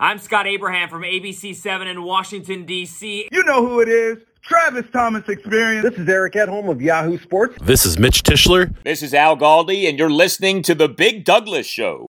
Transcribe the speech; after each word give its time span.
I'm 0.00 0.18
Scott 0.18 0.48
Abraham 0.48 0.88
from 0.88 1.02
ABC7 1.02 1.86
in 1.86 2.02
Washington, 2.02 2.64
D.C. 2.64 3.28
You 3.30 3.44
know 3.44 3.64
who 3.64 3.78
it 3.78 3.88
is. 3.88 4.18
Travis 4.42 4.86
Thomas 4.92 5.28
Experience. 5.28 5.88
This 5.88 5.96
is 6.00 6.08
Eric 6.08 6.32
Edholm 6.32 6.68
of 6.68 6.82
Yahoo 6.82 7.16
Sports. 7.16 7.56
This 7.62 7.86
is 7.86 7.96
Mitch 7.96 8.24
Tischler. 8.24 8.74
This 8.82 9.04
is 9.04 9.14
Al 9.14 9.36
Galdi, 9.36 9.88
and 9.88 9.96
you're 9.96 10.10
listening 10.10 10.62
to 10.62 10.74
The 10.74 10.88
Big 10.88 11.24
Douglas 11.24 11.64
Show. 11.66 12.08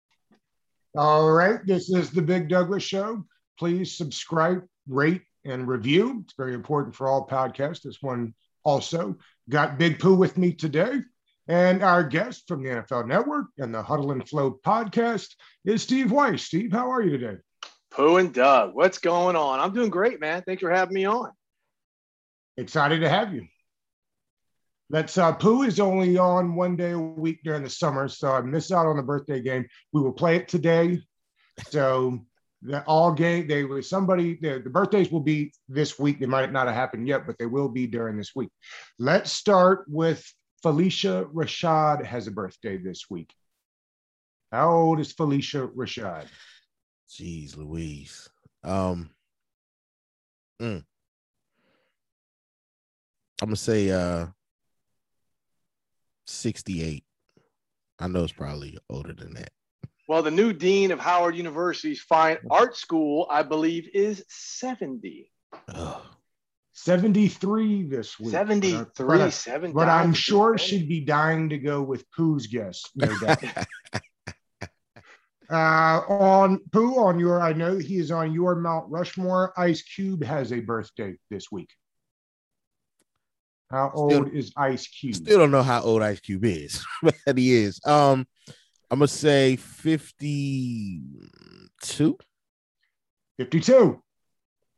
All 0.96 1.30
right. 1.30 1.60
This 1.66 1.90
is 1.90 2.10
The 2.12 2.22
Big 2.22 2.48
Douglas 2.48 2.84
Show. 2.84 3.26
Please 3.60 3.98
subscribe, 3.98 4.64
rate, 4.88 5.24
and 5.44 5.68
review. 5.68 6.22
It's 6.24 6.36
very 6.38 6.54
important 6.54 6.96
for 6.96 7.10
all 7.10 7.28
podcasts. 7.28 7.82
This 7.82 8.02
one 8.02 8.34
also 8.64 9.18
got 9.50 9.78
Big 9.78 10.00
Pooh 10.00 10.16
with 10.16 10.38
me 10.38 10.54
today. 10.54 11.02
And 11.50 11.84
our 11.84 12.02
guest 12.02 12.48
from 12.48 12.64
the 12.64 12.70
NFL 12.70 13.08
Network 13.08 13.48
and 13.58 13.76
the 13.76 13.84
Huddle 13.84 14.14
and 14.14 14.28
Flow 14.28 14.58
podcast 14.66 15.28
is 15.66 15.82
Steve 15.82 16.08
Wyche. 16.08 16.40
Steve, 16.40 16.72
how 16.72 16.90
are 16.90 17.04
you 17.04 17.18
today? 17.18 17.40
Pooh 17.94 18.18
and 18.18 18.34
Doug, 18.34 18.74
what's 18.74 18.98
going 18.98 19.36
on? 19.36 19.60
I'm 19.60 19.74
doing 19.74 19.90
great, 19.90 20.20
man. 20.20 20.42
Thanks 20.46 20.62
for 20.62 20.72
having 20.72 20.96
me 20.96 21.06
on. 21.06 21.32
Excited 22.58 23.02
to 23.02 23.10
have 23.10 23.34
you. 23.34 23.48
Let's 24.90 25.18
uh 25.18 25.34
Pooh 25.34 25.64
is 25.64 25.80
only 25.80 26.18
on 26.18 26.56
one 26.56 26.76
day 26.76 26.92
a 26.92 27.00
week 27.00 27.40
during 27.44 27.64
the 27.64 27.70
summer, 27.70 28.08
so 28.08 28.32
I 28.32 28.42
missed 28.42 28.72
out 28.72 28.86
on 28.86 28.98
the 28.98 29.04
birthday 29.04 29.42
game. 29.42 29.66
We 29.92 30.02
will 30.02 30.12
play 30.12 30.36
it 30.36 30.48
today. 30.48 31.02
So 31.70 32.20
the 32.62 32.84
all 32.84 33.12
game 33.14 33.48
they 33.48 33.64
were 33.64 33.82
somebody 33.82 34.38
the, 34.42 34.62
the 34.64 34.70
birthdays 34.70 35.12
will 35.12 35.22
be 35.22 35.54
this 35.68 35.98
week. 35.98 36.20
They 36.20 36.26
might 36.26 36.52
not 36.52 36.68
have 36.68 36.76
happened 36.76 37.08
yet, 37.08 37.26
but 37.26 37.38
they 37.38 37.46
will 37.46 37.70
be 37.70 37.88
during 37.88 38.18
this 38.18 38.32
week. 38.36 38.50
Let's 39.00 39.32
start 39.32 39.86
with 39.88 40.24
Phylicia 40.64 41.32
Rashad 41.32 42.06
has 42.06 42.28
a 42.28 42.32
birthday 42.32 42.78
this 42.78 43.06
week. 43.10 43.32
How 44.52 44.72
old 44.72 45.00
is 45.00 45.14
Phylicia 45.14 45.72
Rashad? 45.74 46.26
Jeez 47.14 47.56
Louise. 47.56 48.30
Um 48.64 49.12
mm. 50.62 50.84
I'm 53.42 53.48
gonna 53.48 53.56
say 53.56 53.92
uh 53.92 54.28
68. 56.26 57.04
I 58.00 58.08
know 58.08 58.24
it's 58.24 58.34
probably 58.34 58.78
older 58.90 59.14
than 59.14 59.34
that. 59.36 59.52
Well, 60.08 60.24
the 60.24 60.32
new 60.32 60.52
dean 60.52 60.92
of 60.92 61.00
Howard 61.00 61.36
University's 61.36 62.02
Fine 62.02 62.38
Art 62.50 62.76
School, 62.76 63.28
I 63.30 63.44
believe, 63.44 63.90
is 63.94 64.24
70. 64.28 65.32
Oh. 65.74 66.06
73 66.74 67.84
this 67.84 68.20
week. 68.20 68.32
73, 68.32 69.06
but, 69.06 69.22
I, 69.22 69.30
7 69.30 69.72
but 69.72 69.88
I'm 69.88 70.14
sure 70.14 70.58
she'd 70.58 70.90
be 70.90 71.02
dying 71.02 71.50
to 71.50 71.58
go 71.58 71.82
with 71.84 72.10
Pooh's 72.12 72.48
guess, 72.48 72.84
no 72.96 73.08
doubt. 73.20 73.44
uh, 75.54 76.02
on 76.10 76.60
Pooh, 76.72 76.98
on 76.98 77.20
your, 77.20 77.40
I 77.40 77.54
know 77.54 77.78
he 77.78 77.98
is 77.98 78.10
on 78.10 78.34
your 78.34 78.56
Mount 78.56 78.90
Rushmore. 78.90 79.54
Ice 79.56 79.84
Cube 79.84 80.24
has 80.24 80.52
a 80.52 80.60
birthday 80.60 81.14
this 81.30 81.52
week. 81.52 81.70
How 83.70 83.92
old 83.94 84.34
is 84.34 84.52
Ice 84.58 84.88
Cube? 84.88 85.14
Still 85.16 85.38
don't 85.40 85.52
know 85.52 85.62
how 85.62 85.82
old 85.82 86.02
Ice 86.02 86.20
Cube 86.20 86.46
is, 86.46 86.84
but 87.26 87.38
he 87.38 87.54
is. 87.54 87.80
Um, 87.86 88.26
I'm 88.90 88.98
gonna 89.00 89.08
say 89.08 89.56
52. 89.56 92.18
52. 93.38 94.04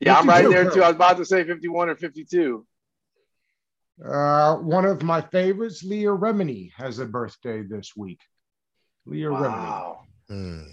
Yeah, 0.02 0.17
I'm 0.17 0.28
right 0.28 0.50
there 0.50 0.70
too. 0.70 0.84
I 0.84 0.88
was 0.88 0.95
about 0.95 1.16
to 1.17 1.26
say 1.26 1.45
51 1.45 1.89
or 1.89 1.95
52. 1.95 2.66
Uh, 4.06 4.56
one 4.56 4.84
of 4.84 5.02
my 5.04 5.22
favorites, 5.22 5.84
Leah 5.84 6.10
Remini, 6.10 6.73
has 6.76 7.00
a 7.00 7.06
birthday 7.06 7.64
this 7.64 7.95
week. 7.95 8.20
Leah 9.06 9.30
Remini. 9.30 9.95
Wow. 10.30 10.36
Hmm. 10.36 10.64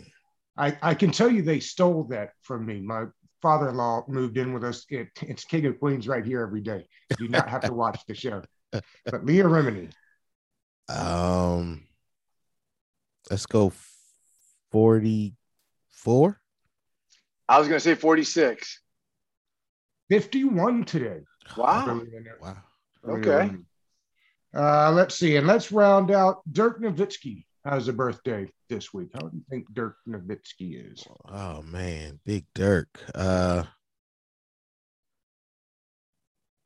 I, 0.56 0.77
I 0.83 0.95
can 0.95 1.11
tell 1.11 1.31
you 1.31 1.42
they 1.42 1.61
stole 1.61 2.05
that 2.05 2.31
from 2.42 2.67
me. 2.67 2.81
My 2.81 3.06
father-in-law 3.41 4.05
moved 4.09 4.36
in 4.36 4.53
with 4.53 4.64
us. 4.64 4.84
It, 4.89 5.09
it's 5.22 5.44
King 5.44 5.67
of 5.67 5.78
Queens 5.78 6.06
right 6.06 6.25
here 6.25 6.42
every 6.42 6.61
day. 6.61 6.86
You 7.11 7.17
do 7.17 7.28
not 7.28 7.48
have 7.48 7.62
to 7.62 7.72
watch 7.72 8.00
the 8.06 8.14
show. 8.14 8.42
But 8.70 9.25
Leah 9.25 9.44
Remini, 9.44 9.91
Um, 10.88 11.84
let's 13.31 13.47
go 13.47 13.72
44. 14.71 16.41
I 17.49 17.59
was 17.59 17.69
going 17.69 17.76
to 17.76 17.84
say 17.84 17.94
46. 17.94 18.81
51 20.10 20.84
today. 20.84 21.21
Wow. 21.56 21.87
Believe 21.87 22.15
it 22.15 22.26
or 22.26 22.38
Wow. 22.41 22.56
Okay. 23.09 23.50
Uh, 24.55 24.93
let's 24.93 25.15
see. 25.15 25.37
And 25.37 25.47
let's 25.47 25.72
round 25.72 26.10
out 26.10 26.43
Dirk 26.50 26.81
Nowitzki 26.81 27.47
has 27.65 27.88
a 27.88 27.93
birthday 27.93 28.49
this 28.72 28.94
week. 28.94 29.10
How 29.15 29.21
do 29.21 29.37
you 29.37 29.44
think 29.50 29.66
Dirk 29.75 29.97
Nowitzki 30.09 30.93
is? 30.93 31.06
Oh 31.28 31.62
man, 31.62 32.21
Big 32.25 32.47
Dirk. 32.55 32.88
Uh, 33.15 33.65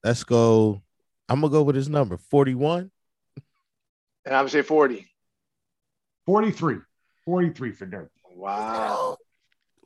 let's 0.04 0.24
go. 0.24 0.82
I'm 1.28 1.40
gonna 1.40 1.50
go 1.50 1.62
with 1.62 1.76
his 1.76 1.88
number 1.88 2.16
41. 2.16 2.90
And 4.26 4.34
I'm 4.34 4.40
going 4.40 4.46
to 4.48 4.52
say 4.52 4.62
40. 4.62 5.06
43. 6.26 6.78
43 7.24 7.72
for 7.72 7.86
Dirk. 7.86 8.10
Wow. 8.34 9.16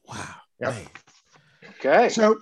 Wow. 0.09 0.35
Yep. 0.61 0.75
man. 0.75 0.87
Okay. 1.79 2.09
So, 2.09 2.39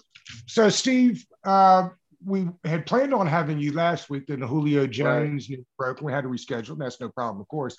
so 0.47 0.69
Steve, 0.69 1.25
uh, 1.44 1.88
we 2.25 2.49
had 2.65 2.87
planned 2.87 3.12
on 3.12 3.27
having 3.27 3.59
you 3.59 3.72
last 3.72 4.11
week, 4.11 4.27
then 4.28 4.41
the 4.41 4.47
Julio 4.47 4.87
Jones 4.87 5.50
news 5.50 5.65
broke. 5.77 6.00
We 6.00 6.12
had 6.12 6.22
to 6.22 6.28
reschedule. 6.28 6.71
and 6.71 6.81
That's 6.81 7.00
no 7.00 7.09
problem, 7.09 7.41
of 7.41 7.49
course. 7.49 7.77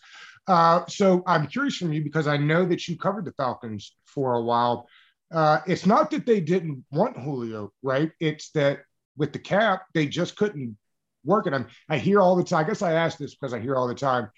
Uh, 0.47 0.85
so 0.87 1.23
I'm 1.27 1.47
curious 1.47 1.77
from 1.77 1.93
you 1.93 2.03
because 2.03 2.27
I 2.27 2.37
know 2.37 2.65
that 2.65 2.87
you 2.87 2.97
covered 2.97 3.25
the 3.25 3.33
Falcons 3.33 3.95
for 4.05 4.35
a 4.35 4.41
while. 4.41 4.87
Uh, 5.31 5.59
it's 5.67 5.85
not 5.85 6.09
that 6.11 6.25
they 6.25 6.39
didn't 6.39 6.83
want 6.91 7.17
Julio, 7.17 7.71
right? 7.83 8.11
It's 8.19 8.49
that 8.51 8.79
with 9.15 9.31
the 9.31 9.39
cap, 9.39 9.83
they 9.93 10.07
just 10.07 10.35
couldn't 10.35 10.77
work 11.23 11.45
it. 11.45 11.53
I'm, 11.53 11.67
I 11.87 11.97
hear 11.97 12.19
all 12.21 12.35
the 12.35 12.43
time. 12.43 12.65
I 12.65 12.67
guess 12.67 12.81
I 12.81 12.93
ask 12.93 13.17
this 13.17 13.35
because 13.35 13.53
I 13.53 13.59
hear 13.59 13.75
all 13.75 13.87
the 13.87 13.95
time. 13.95 14.29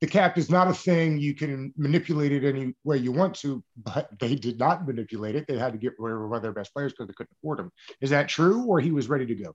The 0.00 0.06
cap 0.06 0.36
is 0.36 0.50
not 0.50 0.68
a 0.68 0.74
thing 0.74 1.18
you 1.18 1.34
can 1.34 1.72
manipulate 1.76 2.32
it 2.32 2.44
any 2.44 2.74
way 2.82 2.96
you 2.96 3.12
want 3.12 3.34
to, 3.36 3.62
but 3.76 4.08
they 4.18 4.34
did 4.34 4.58
not 4.58 4.86
manipulate 4.86 5.36
it. 5.36 5.46
They 5.46 5.58
had 5.58 5.72
to 5.74 5.78
get 5.78 5.92
rid 5.98 6.14
of 6.14 6.28
one 6.28 6.36
of 6.36 6.42
their 6.42 6.52
best 6.52 6.72
players 6.72 6.92
because 6.92 7.06
they 7.06 7.14
couldn't 7.14 7.36
afford 7.38 7.60
him. 7.60 7.70
Is 8.00 8.10
that 8.10 8.28
true, 8.28 8.64
or 8.64 8.80
he 8.80 8.90
was 8.90 9.08
ready 9.08 9.26
to 9.26 9.34
go? 9.34 9.54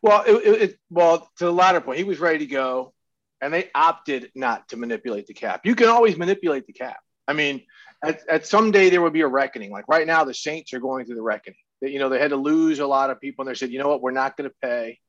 Well, 0.00 0.22
it, 0.26 0.62
it, 0.62 0.78
well, 0.90 1.28
to 1.38 1.46
the 1.46 1.52
latter 1.52 1.80
point, 1.80 1.98
he 1.98 2.04
was 2.04 2.20
ready 2.20 2.38
to 2.40 2.46
go, 2.46 2.92
and 3.42 3.52
they 3.52 3.68
opted 3.74 4.30
not 4.34 4.68
to 4.68 4.76
manipulate 4.76 5.26
the 5.26 5.34
cap. 5.34 5.66
You 5.66 5.74
can 5.74 5.88
always 5.88 6.16
manipulate 6.16 6.66
the 6.66 6.72
cap. 6.72 7.00
I 7.26 7.32
mean, 7.34 7.62
at, 8.02 8.26
at 8.28 8.46
some 8.46 8.70
day 8.70 8.88
there 8.88 9.02
would 9.02 9.12
be 9.12 9.20
a 9.20 9.28
reckoning. 9.28 9.72
Like 9.72 9.88
right 9.88 10.06
now, 10.06 10.24
the 10.24 10.32
Saints 10.32 10.72
are 10.72 10.80
going 10.80 11.04
through 11.04 11.16
the 11.16 11.22
reckoning. 11.22 11.58
That 11.82 11.90
you 11.90 11.98
know 11.98 12.08
they 12.08 12.20
had 12.20 12.30
to 12.30 12.36
lose 12.36 12.78
a 12.78 12.86
lot 12.86 13.10
of 13.10 13.20
people, 13.20 13.42
and 13.42 13.50
they 13.50 13.58
said, 13.58 13.70
you 13.70 13.80
know 13.80 13.88
what, 13.88 14.00
we're 14.00 14.12
not 14.12 14.36
going 14.36 14.48
to 14.48 14.56
pay 14.62 15.00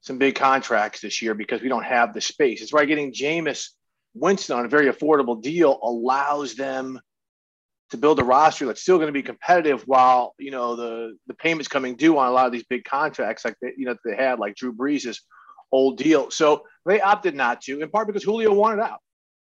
some 0.00 0.16
big 0.16 0.34
contracts 0.34 1.00
this 1.00 1.20
year 1.20 1.34
because 1.34 1.60
we 1.60 1.68
don't 1.68 1.84
have 1.84 2.14
the 2.14 2.22
space. 2.22 2.62
It's 2.62 2.72
why 2.72 2.86
getting 2.86 3.12
Jameis 3.12 3.68
Winston 4.14 4.56
on 4.56 4.64
a 4.64 4.68
very 4.68 4.90
affordable 4.90 5.40
deal 5.40 5.78
allows 5.82 6.54
them 6.54 6.98
to 7.90 7.98
build 7.98 8.18
a 8.20 8.24
roster 8.24 8.66
that's 8.66 8.80
still 8.80 8.96
going 8.96 9.08
to 9.08 9.12
be 9.12 9.22
competitive 9.22 9.82
while 9.82 10.34
you 10.38 10.50
know 10.50 10.76
the 10.76 11.18
the 11.26 11.34
payments 11.34 11.68
coming 11.68 11.96
due 11.96 12.16
on 12.16 12.28
a 12.28 12.30
lot 12.30 12.46
of 12.46 12.52
these 12.52 12.64
big 12.64 12.84
contracts 12.84 13.44
like 13.44 13.56
they, 13.60 13.72
you 13.76 13.84
know 13.84 13.96
they 14.04 14.16
had 14.16 14.38
like 14.38 14.54
Drew 14.54 14.72
Brees' 14.72 15.18
old 15.72 15.98
deal. 15.98 16.30
So 16.30 16.64
they 16.86 17.00
opted 17.00 17.34
not 17.34 17.62
to, 17.62 17.80
in 17.80 17.90
part 17.90 18.06
because 18.06 18.24
Julio 18.24 18.52
wanted 18.52 18.82
out. 18.82 19.00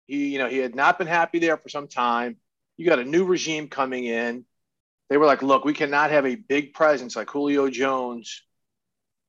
He 0.06 0.28
you 0.28 0.38
know 0.38 0.48
he 0.48 0.58
had 0.58 0.74
not 0.74 0.98
been 0.98 1.06
happy 1.06 1.38
there 1.38 1.56
for 1.56 1.68
some 1.68 1.88
time. 1.88 2.36
You 2.76 2.86
got 2.86 2.98
a 2.98 3.04
new 3.04 3.24
regime 3.24 3.68
coming 3.68 4.04
in. 4.04 4.44
They 5.08 5.16
were 5.18 5.26
like, 5.26 5.42
look, 5.42 5.64
we 5.64 5.74
cannot 5.74 6.10
have 6.10 6.26
a 6.26 6.36
big 6.36 6.72
presence 6.72 7.16
like 7.16 7.30
Julio 7.30 7.68
Jones 7.68 8.42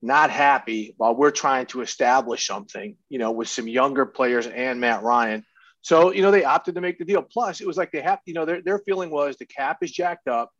not 0.03 0.29
happy 0.29 0.93
while 0.97 1.15
we're 1.15 1.31
trying 1.31 1.65
to 1.65 1.81
establish 1.81 2.45
something, 2.45 2.97
you 3.07 3.19
know, 3.19 3.31
with 3.31 3.47
some 3.47 3.69
younger 3.69 4.05
players 4.05 4.45
and 4.45 4.81
Matt 4.81 5.01
Ryan. 5.01 5.45
So, 5.81 6.11
you 6.11 6.21
know, 6.21 6.29
they 6.29 6.43
opted 6.43 6.75
to 6.75 6.81
make 6.81 6.99
the 6.99 7.05
deal. 7.05 7.21
Plus, 7.21 7.61
it 7.61 7.67
was 7.67 7.77
like 7.77 7.91
they 7.91 8.01
have, 8.01 8.19
you 8.25 8.33
know, 8.33 8.45
their, 8.45 8.61
their 8.61 8.79
feeling 8.79 9.09
was 9.09 9.37
the 9.37 9.45
cap 9.45 9.77
is 9.81 9.91
jacked 9.91 10.27
up. 10.27 10.51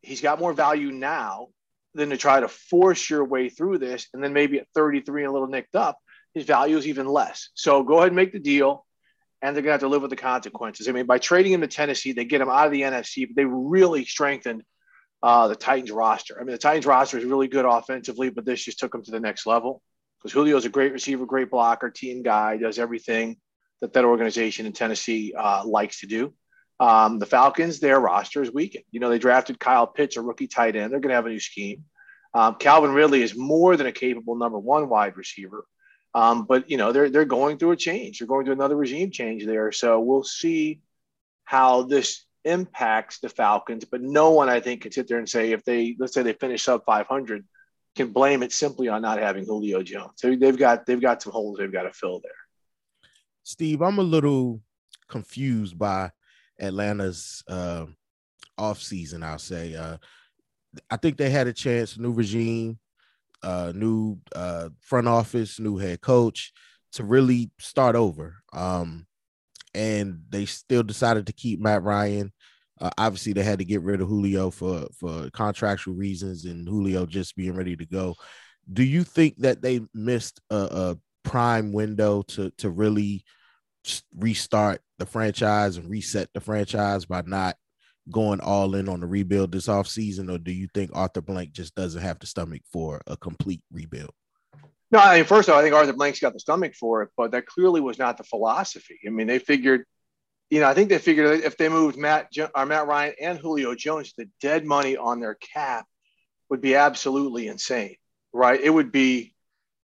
He's 0.00 0.22
got 0.22 0.40
more 0.40 0.54
value 0.54 0.90
now 0.90 1.48
than 1.94 2.10
to 2.10 2.16
try 2.16 2.40
to 2.40 2.48
force 2.48 3.10
your 3.10 3.24
way 3.24 3.48
through 3.48 3.78
this. 3.78 4.08
And 4.14 4.22
then 4.22 4.32
maybe 4.32 4.58
at 4.58 4.68
33 4.74 5.22
and 5.22 5.30
a 5.30 5.32
little 5.32 5.48
nicked 5.48 5.74
up, 5.74 5.98
his 6.34 6.44
value 6.44 6.76
is 6.76 6.86
even 6.86 7.06
less. 7.06 7.50
So 7.54 7.82
go 7.82 7.98
ahead 7.98 8.08
and 8.08 8.16
make 8.16 8.32
the 8.32 8.38
deal. 8.38 8.86
And 9.42 9.56
they're 9.56 9.62
going 9.62 9.70
to 9.70 9.72
have 9.72 9.80
to 9.80 9.88
live 9.88 10.02
with 10.02 10.10
the 10.10 10.16
consequences. 10.16 10.86
I 10.86 10.92
mean, 10.92 11.06
by 11.06 11.18
trading 11.18 11.52
him 11.52 11.62
to 11.62 11.66
Tennessee, 11.66 12.12
they 12.12 12.26
get 12.26 12.42
him 12.42 12.50
out 12.50 12.66
of 12.66 12.72
the 12.72 12.82
NFC, 12.82 13.26
but 13.26 13.36
they 13.36 13.46
really 13.46 14.04
strengthened 14.04 14.62
uh, 15.22 15.48
the 15.48 15.56
Titans 15.56 15.90
roster. 15.90 16.36
I 16.38 16.44
mean, 16.44 16.52
the 16.52 16.58
Titans 16.58 16.86
roster 16.86 17.18
is 17.18 17.24
really 17.24 17.48
good 17.48 17.64
offensively, 17.64 18.30
but 18.30 18.44
this 18.44 18.62
just 18.62 18.78
took 18.78 18.92
them 18.92 19.02
to 19.02 19.10
the 19.10 19.20
next 19.20 19.46
level 19.46 19.82
because 20.18 20.32
Julio's 20.32 20.66
a 20.66 20.70
great 20.70 20.92
receiver, 20.92 21.24
great 21.24 21.50
blocker, 21.50 21.90
team 21.90 22.22
guy, 22.22 22.58
does 22.58 22.78
everything 22.78 23.38
that 23.80 23.94
that 23.94 24.04
organization 24.04 24.66
in 24.66 24.72
Tennessee 24.72 25.32
uh, 25.36 25.62
likes 25.64 26.00
to 26.00 26.06
do. 26.06 26.34
Um, 26.80 27.18
the 27.18 27.26
Falcons, 27.26 27.78
their 27.78 28.00
roster 28.00 28.42
is 28.42 28.52
weakened. 28.52 28.84
You 28.90 29.00
know, 29.00 29.10
they 29.10 29.18
drafted 29.18 29.60
Kyle 29.60 29.86
Pitts, 29.86 30.16
a 30.16 30.22
rookie 30.22 30.48
tight 30.48 30.76
end. 30.76 30.90
They're 30.90 31.00
going 31.00 31.10
to 31.10 31.14
have 31.14 31.26
a 31.26 31.30
new 31.30 31.38
scheme. 31.38 31.84
Um, 32.32 32.54
Calvin 32.54 32.92
Ridley 32.92 33.22
is 33.22 33.36
more 33.36 33.76
than 33.76 33.86
a 33.86 33.92
capable 33.92 34.34
number 34.34 34.58
one 34.58 34.88
wide 34.88 35.16
receiver. 35.16 35.66
Um, 36.14 36.46
but 36.46 36.70
you 36.70 36.76
know, 36.76 36.90
they're 36.90 37.10
they're 37.10 37.24
going 37.24 37.58
through 37.58 37.72
a 37.72 37.76
change. 37.76 38.18
They're 38.18 38.28
going 38.28 38.44
through 38.44 38.54
another 38.54 38.76
regime 38.76 39.10
change 39.10 39.44
there. 39.44 39.70
So 39.72 40.00
we'll 40.00 40.24
see 40.24 40.80
how 41.44 41.82
this 41.82 42.24
impacts 42.44 43.20
the 43.20 43.28
Falcons, 43.28 43.84
but 43.84 44.00
no 44.00 44.30
one 44.30 44.48
I 44.48 44.60
think 44.60 44.82
can 44.82 44.92
sit 44.92 45.06
there 45.06 45.18
and 45.18 45.28
say 45.28 45.52
if 45.52 45.64
they 45.64 45.96
let's 45.98 46.14
say 46.14 46.22
they 46.22 46.32
finish 46.32 46.62
sub 46.64 46.84
500 46.84 47.44
can 47.96 48.12
blame 48.12 48.42
it 48.42 48.52
simply 48.52 48.88
on 48.88 49.02
not 49.02 49.18
having 49.18 49.44
Julio 49.44 49.82
Jones. 49.82 50.12
So 50.16 50.34
they've 50.34 50.56
got 50.56 50.86
they've 50.86 51.00
got 51.00 51.22
some 51.22 51.32
holes 51.32 51.58
they've 51.58 51.72
got 51.72 51.82
to 51.82 51.92
fill 51.92 52.20
there. 52.20 52.32
Steve, 53.42 53.82
I'm 53.82 53.98
a 53.98 54.02
little 54.02 54.62
confused 55.08 55.78
by 55.78 56.10
Atlanta's 56.60 57.42
uh, 57.48 57.86
off 58.58 58.80
season. 58.80 59.22
I'll 59.22 59.38
say. 59.38 59.74
Uh, 59.74 59.96
I 60.90 60.96
think 60.96 61.16
they 61.16 61.30
had 61.30 61.48
a 61.48 61.52
chance, 61.52 61.98
new 61.98 62.12
regime, 62.12 62.78
uh, 63.42 63.72
new 63.74 64.18
uh, 64.34 64.68
front 64.80 65.08
office, 65.08 65.58
new 65.58 65.76
head 65.78 66.00
coach, 66.00 66.52
to 66.92 67.04
really 67.04 67.50
start 67.58 67.96
over. 67.96 68.36
Um, 68.52 69.06
and 69.74 70.22
they 70.28 70.46
still 70.46 70.82
decided 70.82 71.26
to 71.26 71.32
keep 71.32 71.60
Matt 71.60 71.82
Ryan. 71.82 72.32
Uh, 72.80 72.90
obviously, 72.98 73.32
they 73.32 73.42
had 73.42 73.58
to 73.58 73.64
get 73.64 73.82
rid 73.82 74.00
of 74.00 74.08
Julio 74.08 74.50
for 74.50 74.86
for 74.98 75.28
contractual 75.30 75.94
reasons, 75.94 76.44
and 76.44 76.66
Julio 76.66 77.06
just 77.06 77.36
being 77.36 77.54
ready 77.54 77.76
to 77.76 77.86
go. 77.86 78.14
Do 78.72 78.82
you 78.82 79.04
think 79.04 79.36
that 79.38 79.62
they 79.62 79.80
missed 79.94 80.40
a, 80.50 80.56
a 80.56 80.98
prime 81.22 81.72
window 81.72 82.22
to 82.22 82.50
to 82.58 82.70
really 82.70 83.24
restart 84.16 84.80
the 84.98 85.06
franchise 85.06 85.76
and 85.76 85.88
reset 85.88 86.28
the 86.34 86.40
franchise 86.40 87.04
by 87.06 87.22
not 87.26 87.56
going 88.10 88.40
all 88.40 88.74
in 88.74 88.88
on 88.88 89.00
the 89.00 89.06
rebuild 89.06 89.52
this 89.52 89.68
offseason, 89.68 90.32
or 90.32 90.38
do 90.38 90.52
you 90.52 90.68
think 90.74 90.90
Arthur 90.94 91.20
Blank 91.20 91.52
just 91.52 91.74
doesn't 91.74 92.02
have 92.02 92.18
the 92.18 92.26
stomach 92.26 92.62
for 92.72 93.00
a 93.06 93.16
complete 93.16 93.62
rebuild? 93.72 94.12
No, 94.90 94.98
I 94.98 95.16
mean, 95.16 95.24
first 95.24 95.48
of 95.48 95.54
all, 95.54 95.60
I 95.60 95.62
think 95.62 95.74
Arthur 95.74 95.92
Blank's 95.92 96.18
got 96.18 96.32
the 96.32 96.40
stomach 96.40 96.74
for 96.74 97.02
it, 97.02 97.10
but 97.16 97.30
that 97.30 97.46
clearly 97.46 97.80
was 97.80 97.98
not 97.98 98.16
the 98.16 98.24
philosophy. 98.24 98.98
I 99.06 99.10
mean, 99.10 99.28
they 99.28 99.38
figured, 99.38 99.84
you 100.50 100.60
know, 100.60 100.68
I 100.68 100.74
think 100.74 100.88
they 100.88 100.98
figured 100.98 101.44
if 101.44 101.56
they 101.56 101.68
moved 101.68 101.96
Matt 101.96 102.28
or 102.54 102.66
Matt 102.66 102.88
Ryan 102.88 103.14
and 103.20 103.38
Julio 103.38 103.74
Jones, 103.76 104.12
the 104.16 104.28
dead 104.40 104.64
money 104.64 104.96
on 104.96 105.20
their 105.20 105.34
cap 105.34 105.86
would 106.48 106.60
be 106.60 106.74
absolutely 106.74 107.46
insane, 107.46 107.94
right? 108.32 108.60
It 108.60 108.70
would 108.70 108.90
be 108.90 109.32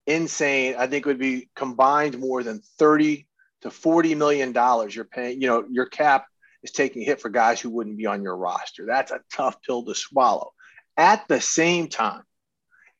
insane. 0.09 0.75
I 0.77 0.89
think 0.89 1.07
it 1.07 1.09
would 1.09 1.19
be 1.19 1.51
combined 1.55 2.19
more 2.19 2.43
than 2.43 2.63
30 2.79 3.29
to 3.63 3.71
40 3.71 4.15
million 4.15 4.53
dollars 4.53 4.95
you're 4.95 5.05
paying, 5.05 5.41
you 5.41 5.49
know, 5.49 5.65
your 5.71 5.87
cap 5.87 6.27
is 6.63 6.73
taking 6.73 7.03
a 7.03 7.05
hit 7.05 7.21
for 7.21 7.29
guys 7.29 7.61
who 7.61 7.71
wouldn't 7.71 7.97
be 7.97 8.07
on 8.07 8.23
your 8.23 8.37
roster. 8.37 8.87
That's 8.87 9.13
a 9.13 9.21
tough 9.33 9.61
pill 9.63 9.85
to 9.85 9.95
swallow. 9.95 10.53
At 10.97 11.27
the 11.29 11.41
same 11.41 11.89
time, 11.89 12.23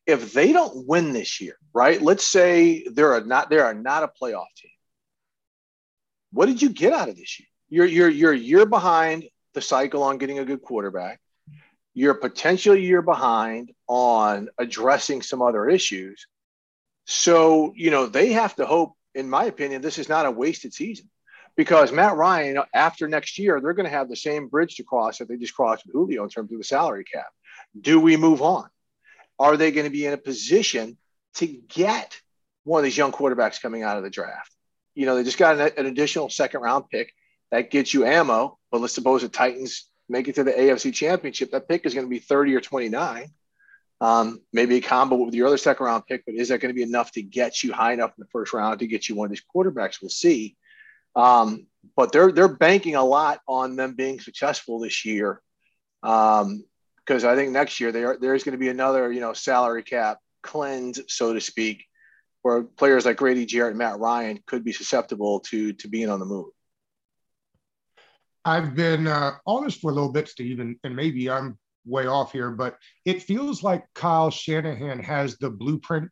if 0.05 0.33
they 0.33 0.53
don't 0.53 0.87
win 0.87 1.11
this 1.11 1.41
year, 1.41 1.57
right? 1.73 2.01
Let's 2.01 2.25
say 2.25 2.87
they're 2.87 3.23
not 3.25 3.49
they 3.49 3.59
are 3.59 3.73
not 3.73 4.03
a 4.03 4.07
playoff 4.07 4.47
team. 4.55 4.71
What 6.31 6.45
did 6.45 6.61
you 6.61 6.69
get 6.69 6.93
out 6.93 7.09
of 7.09 7.17
this 7.17 7.39
year? 7.39 7.47
You're 7.69 7.85
you're 7.85 8.09
you're 8.09 8.31
a 8.31 8.37
year 8.37 8.65
behind 8.65 9.25
the 9.53 9.61
cycle 9.61 10.03
on 10.03 10.17
getting 10.17 10.39
a 10.39 10.45
good 10.45 10.61
quarterback. 10.61 11.19
You're 11.93 12.13
potentially 12.13 12.77
a 12.77 12.81
year 12.81 13.01
behind 13.01 13.71
on 13.87 14.49
addressing 14.57 15.23
some 15.23 15.41
other 15.41 15.67
issues. 15.67 16.27
So, 17.05 17.73
you 17.75 17.89
know, 17.89 18.05
they 18.05 18.33
have 18.33 18.55
to 18.57 18.65
hope, 18.65 18.93
in 19.17 19.29
my 19.29 19.45
opinion, 19.45 19.81
this 19.81 19.97
is 19.97 20.07
not 20.07 20.25
a 20.25 20.31
wasted 20.31 20.73
season 20.73 21.09
because 21.55 21.91
Matt 21.91 22.15
Ryan, 22.15 22.59
after 22.73 23.07
next 23.07 23.39
year, 23.39 23.59
they're 23.59 23.73
going 23.73 23.89
to 23.89 23.97
have 23.97 24.09
the 24.09 24.15
same 24.15 24.47
bridge 24.47 24.75
to 24.75 24.83
cross 24.83 25.17
that 25.17 25.27
they 25.27 25.37
just 25.37 25.55
crossed 25.55 25.85
with 25.85 25.93
Julio 25.93 26.23
in 26.23 26.29
terms 26.29 26.51
of 26.51 26.57
the 26.59 26.63
salary 26.63 27.03
cap. 27.03 27.27
Do 27.79 27.99
we 27.99 28.15
move 28.15 28.41
on? 28.41 28.69
Are 29.39 29.57
they 29.57 29.71
going 29.71 29.85
to 29.85 29.91
be 29.91 30.05
in 30.05 30.13
a 30.13 30.17
position 30.17 30.97
to 31.35 31.47
get 31.47 32.21
one 32.63 32.79
of 32.79 32.83
these 32.83 32.97
young 32.97 33.11
quarterbacks 33.11 33.61
coming 33.61 33.81
out 33.81 33.97
of 33.97 34.03
the 34.03 34.09
draft? 34.09 34.51
You 34.93 35.07
know, 35.07 35.15
they 35.15 35.23
just 35.23 35.37
got 35.39 35.59
an, 35.59 35.71
an 35.77 35.85
additional 35.87 36.29
second 36.29 36.61
round 36.61 36.89
pick 36.89 37.11
that 37.51 37.71
gets 37.71 37.93
you 37.93 38.05
ammo. 38.05 38.57
But 38.71 38.81
let's 38.81 38.93
suppose 38.93 39.23
the 39.23 39.29
Titans 39.29 39.89
make 40.07 40.27
it 40.27 40.35
to 40.35 40.43
the 40.43 40.51
AFC 40.51 40.93
Championship. 40.93 41.51
That 41.51 41.67
pick 41.67 41.85
is 41.85 41.93
going 41.93 42.05
to 42.05 42.09
be 42.09 42.19
30 42.19 42.55
or 42.55 42.61
29. 42.61 43.31
Um, 43.99 44.41
maybe 44.53 44.77
a 44.77 44.81
combo 44.81 45.15
with 45.15 45.33
your 45.33 45.47
other 45.47 45.57
second 45.57 45.85
round 45.85 46.05
pick, 46.05 46.23
but 46.25 46.35
is 46.35 46.49
that 46.49 46.59
going 46.59 46.69
to 46.69 46.75
be 46.75 46.83
enough 46.83 47.11
to 47.13 47.21
get 47.23 47.63
you 47.63 47.73
high 47.73 47.93
enough 47.93 48.11
in 48.11 48.21
the 48.21 48.29
first 48.31 48.53
round 48.53 48.79
to 48.79 48.87
get 48.87 49.09
you 49.09 49.15
one 49.15 49.25
of 49.25 49.31
these 49.31 49.43
quarterbacks? 49.55 50.01
We'll 50.01 50.09
see. 50.09 50.55
Um, 51.15 51.65
but 51.95 52.11
they're 52.11 52.31
they're 52.31 52.47
banking 52.47 52.95
a 52.95 53.03
lot 53.03 53.41
on 53.47 53.75
them 53.75 53.95
being 53.95 54.19
successful 54.19 54.79
this 54.79 55.03
year, 55.03 55.41
because 56.01 56.43
um, 56.43 56.63
I 57.11 57.35
think 57.35 57.51
next 57.51 57.79
year 57.79 57.91
there 57.91 58.17
there's 58.19 58.43
going 58.43 58.53
to 58.53 58.59
be 58.59 58.69
another 58.69 59.11
you 59.11 59.19
know 59.19 59.33
salary 59.33 59.83
cap 59.83 60.19
cleanse, 60.43 61.01
so 61.07 61.33
to 61.33 61.41
speak, 61.41 61.85
where 62.43 62.63
players 62.63 63.05
like 63.05 63.17
Grady 63.17 63.45
Jarrett 63.45 63.71
and 63.71 63.79
Matt 63.79 63.99
Ryan 63.99 64.39
could 64.45 64.63
be 64.63 64.73
susceptible 64.73 65.39
to 65.41 65.73
to 65.73 65.87
being 65.87 66.09
on 66.09 66.19
the 66.19 66.25
move. 66.25 66.51
I've 68.45 68.75
been 68.75 69.07
uh, 69.07 69.31
on 69.45 69.65
this 69.65 69.75
for 69.75 69.91
a 69.91 69.93
little 69.93 70.11
bit, 70.11 70.29
Steve, 70.29 70.59
and, 70.59 70.77
and 70.83 70.95
maybe 70.95 71.29
I'm 71.29 71.57
way 71.87 72.07
off 72.07 72.31
here, 72.31 72.51
but 72.51 72.77
it 73.05 73.23
feels 73.23 73.63
like 73.63 73.85
Kyle 73.93 74.29
Shanahan 74.29 74.99
has 74.99 75.37
the 75.37 75.49
blueprint 75.49 76.09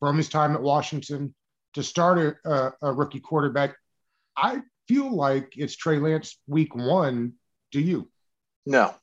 from 0.00 0.16
his 0.16 0.28
time 0.28 0.54
at 0.54 0.62
Washington 0.62 1.34
to 1.74 1.82
start 1.82 2.38
a, 2.44 2.72
a, 2.82 2.92
rookie 2.92 3.20
quarterback 3.20 3.74
I 4.36 4.60
feel 4.88 5.14
like 5.14 5.52
it's 5.56 5.76
Trey 5.76 5.98
Lance 5.98 6.38
week 6.46 6.74
one. 6.74 7.34
Do 7.70 7.80
you? 7.80 8.10
No, 8.66 8.94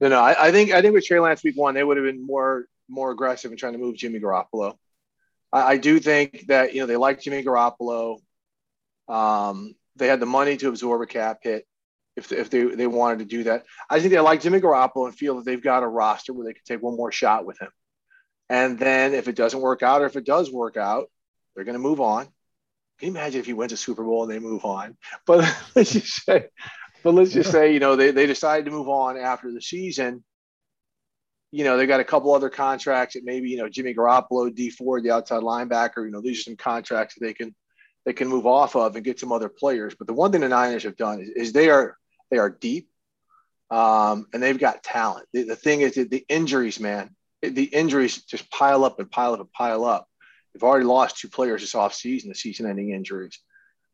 no, 0.00 0.08
no. 0.08 0.20
I, 0.20 0.46
I, 0.46 0.52
think 0.52 0.72
I 0.72 0.82
think 0.82 0.94
with 0.94 1.04
Trey 1.04 1.20
Lance 1.20 1.42
week 1.44 1.56
one, 1.56 1.74
they 1.74 1.84
would 1.84 1.96
have 1.96 2.06
been 2.06 2.24
more 2.24 2.66
more 2.88 3.10
aggressive 3.10 3.50
in 3.50 3.58
trying 3.58 3.72
to 3.72 3.78
move 3.78 3.96
Jimmy 3.96 4.20
Garoppolo. 4.20 4.76
I, 5.52 5.62
I 5.62 5.76
do 5.76 5.98
think 5.98 6.46
that 6.48 6.74
you 6.74 6.80
know 6.80 6.86
they 6.86 6.96
like 6.96 7.20
Jimmy 7.20 7.42
Garoppolo. 7.42 8.18
Um, 9.08 9.74
they 9.96 10.08
had 10.08 10.20
the 10.20 10.26
money 10.26 10.56
to 10.56 10.68
absorb 10.68 11.02
a 11.02 11.06
cap 11.06 11.38
hit 11.42 11.66
if, 12.16 12.32
if 12.32 12.50
they, 12.50 12.64
they 12.64 12.86
wanted 12.86 13.18
to 13.20 13.24
do 13.24 13.44
that. 13.44 13.64
I 13.90 14.00
think 14.00 14.12
they 14.12 14.20
like 14.20 14.40
Jimmy 14.40 14.60
Garoppolo 14.60 15.06
and 15.06 15.14
feel 15.14 15.36
that 15.36 15.44
they've 15.44 15.62
got 15.62 15.82
a 15.82 15.88
roster 15.88 16.32
where 16.32 16.46
they 16.46 16.54
can 16.54 16.62
take 16.64 16.82
one 16.82 16.96
more 16.96 17.12
shot 17.12 17.44
with 17.44 17.60
him. 17.60 17.68
And 18.48 18.78
then 18.78 19.14
if 19.14 19.28
it 19.28 19.36
doesn't 19.36 19.60
work 19.60 19.82
out, 19.82 20.02
or 20.02 20.06
if 20.06 20.16
it 20.16 20.24
does 20.24 20.50
work 20.50 20.76
out, 20.76 21.10
they're 21.54 21.64
going 21.64 21.74
to 21.74 21.80
move 21.80 22.00
on. 22.00 22.26
Can 22.98 23.08
you 23.08 23.10
imagine 23.10 23.40
if 23.40 23.46
he 23.46 23.52
wins 23.52 23.72
a 23.72 23.76
Super 23.76 24.04
Bowl 24.04 24.22
and 24.22 24.32
they 24.32 24.38
move 24.38 24.64
on? 24.64 24.96
But 25.26 25.54
let's 25.74 25.92
just 25.92 26.24
say, 26.24 26.46
but 27.02 27.14
let's 27.14 27.32
just 27.32 27.50
say, 27.50 27.72
you 27.72 27.80
know, 27.80 27.96
they, 27.96 28.10
they 28.10 28.26
decided 28.26 28.64
to 28.64 28.70
move 28.70 28.88
on 28.88 29.16
after 29.16 29.52
the 29.52 29.60
season. 29.60 30.24
You 31.52 31.64
know, 31.64 31.76
they 31.76 31.86
got 31.86 32.00
a 32.00 32.04
couple 32.04 32.34
other 32.34 32.50
contracts 32.50 33.14
that 33.14 33.24
maybe, 33.24 33.50
you 33.50 33.58
know, 33.58 33.68
Jimmy 33.68 33.94
Garoppolo, 33.94 34.54
Dee 34.54 34.70
Ford, 34.70 35.04
the 35.04 35.10
outside 35.10 35.42
linebacker, 35.42 36.04
you 36.04 36.10
know, 36.10 36.20
these 36.20 36.40
are 36.40 36.42
some 36.42 36.56
contracts 36.56 37.14
that 37.14 37.26
they 37.26 37.34
can 37.34 37.54
they 38.04 38.12
can 38.12 38.28
move 38.28 38.46
off 38.46 38.76
of 38.76 38.94
and 38.94 39.04
get 39.04 39.18
some 39.18 39.32
other 39.32 39.48
players. 39.48 39.94
But 39.98 40.06
the 40.06 40.14
one 40.14 40.30
thing 40.30 40.40
the 40.40 40.48
Niners 40.48 40.84
have 40.84 40.96
done 40.96 41.20
is, 41.20 41.28
is 41.30 41.52
they 41.52 41.68
are 41.68 41.96
they 42.30 42.38
are 42.38 42.50
deep 42.50 42.88
um, 43.70 44.26
and 44.32 44.42
they've 44.42 44.58
got 44.58 44.82
talent. 44.82 45.26
The, 45.32 45.44
the 45.44 45.56
thing 45.56 45.80
is 45.80 45.94
the 45.94 46.24
injuries, 46.28 46.78
man, 46.78 47.10
the 47.42 47.64
injuries 47.64 48.22
just 48.22 48.50
pile 48.50 48.84
up 48.84 49.00
and 49.00 49.10
pile 49.10 49.34
up 49.34 49.40
and 49.40 49.52
pile 49.52 49.84
up. 49.84 50.08
They've 50.54 50.62
already 50.62 50.86
lost 50.86 51.18
two 51.18 51.28
players 51.28 51.60
this 51.60 51.74
offseason, 51.74 52.28
the 52.28 52.34
season 52.34 52.66
ending 52.66 52.90
injuries. 52.90 53.38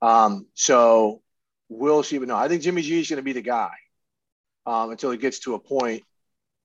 Um, 0.01 0.47
so 0.55 1.23
we'll 1.69 2.03
see. 2.03 2.19
But 2.19 2.29
no, 2.29 2.37
I 2.37 2.49
think 2.49 2.63
Jimmy 2.63 2.83
G 2.83 3.01
is 3.01 3.09
going 3.09 3.17
to 3.17 3.23
be 3.23 3.33
the 3.33 3.43
guy 3.43 3.73
um, 4.67 4.91
until 4.91 5.11
it 5.11 5.21
gets 5.21 5.41
to 5.41 5.55
a 5.55 5.59
point 5.59 6.03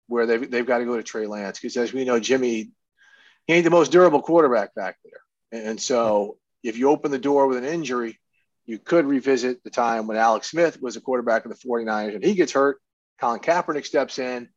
where 0.07 0.25
they've, 0.25 0.49
they've 0.51 0.65
got 0.65 0.79
to 0.79 0.85
go 0.85 0.97
to 0.97 1.03
Trey 1.03 1.27
Lance. 1.27 1.59
Because 1.59 1.77
as 1.77 1.93
we 1.93 2.05
know, 2.05 2.19
Jimmy, 2.19 2.71
he 3.45 3.53
ain't 3.53 3.63
the 3.63 3.69
most 3.69 3.91
durable 3.91 4.21
quarterback 4.21 4.75
back 4.75 4.97
there. 5.03 5.61
And 5.63 5.79
so 5.79 6.37
if 6.63 6.77
you 6.77 6.89
open 6.89 7.11
the 7.11 7.17
door 7.17 7.47
with 7.47 7.57
an 7.57 7.65
injury, 7.65 8.19
you 8.67 8.77
could 8.77 9.05
revisit 9.05 9.63
the 9.63 9.69
time 9.71 10.05
when 10.05 10.17
Alex 10.17 10.51
Smith 10.51 10.79
was 10.81 10.95
a 10.95 11.01
quarterback 11.01 11.45
of 11.45 11.51
the 11.51 11.67
49ers 11.67 12.13
and 12.15 12.23
he 12.23 12.35
gets 12.35 12.51
hurt. 12.51 12.79
Colin 13.19 13.39
Kaepernick 13.39 13.85
steps 13.85 14.19
in, 14.19 14.47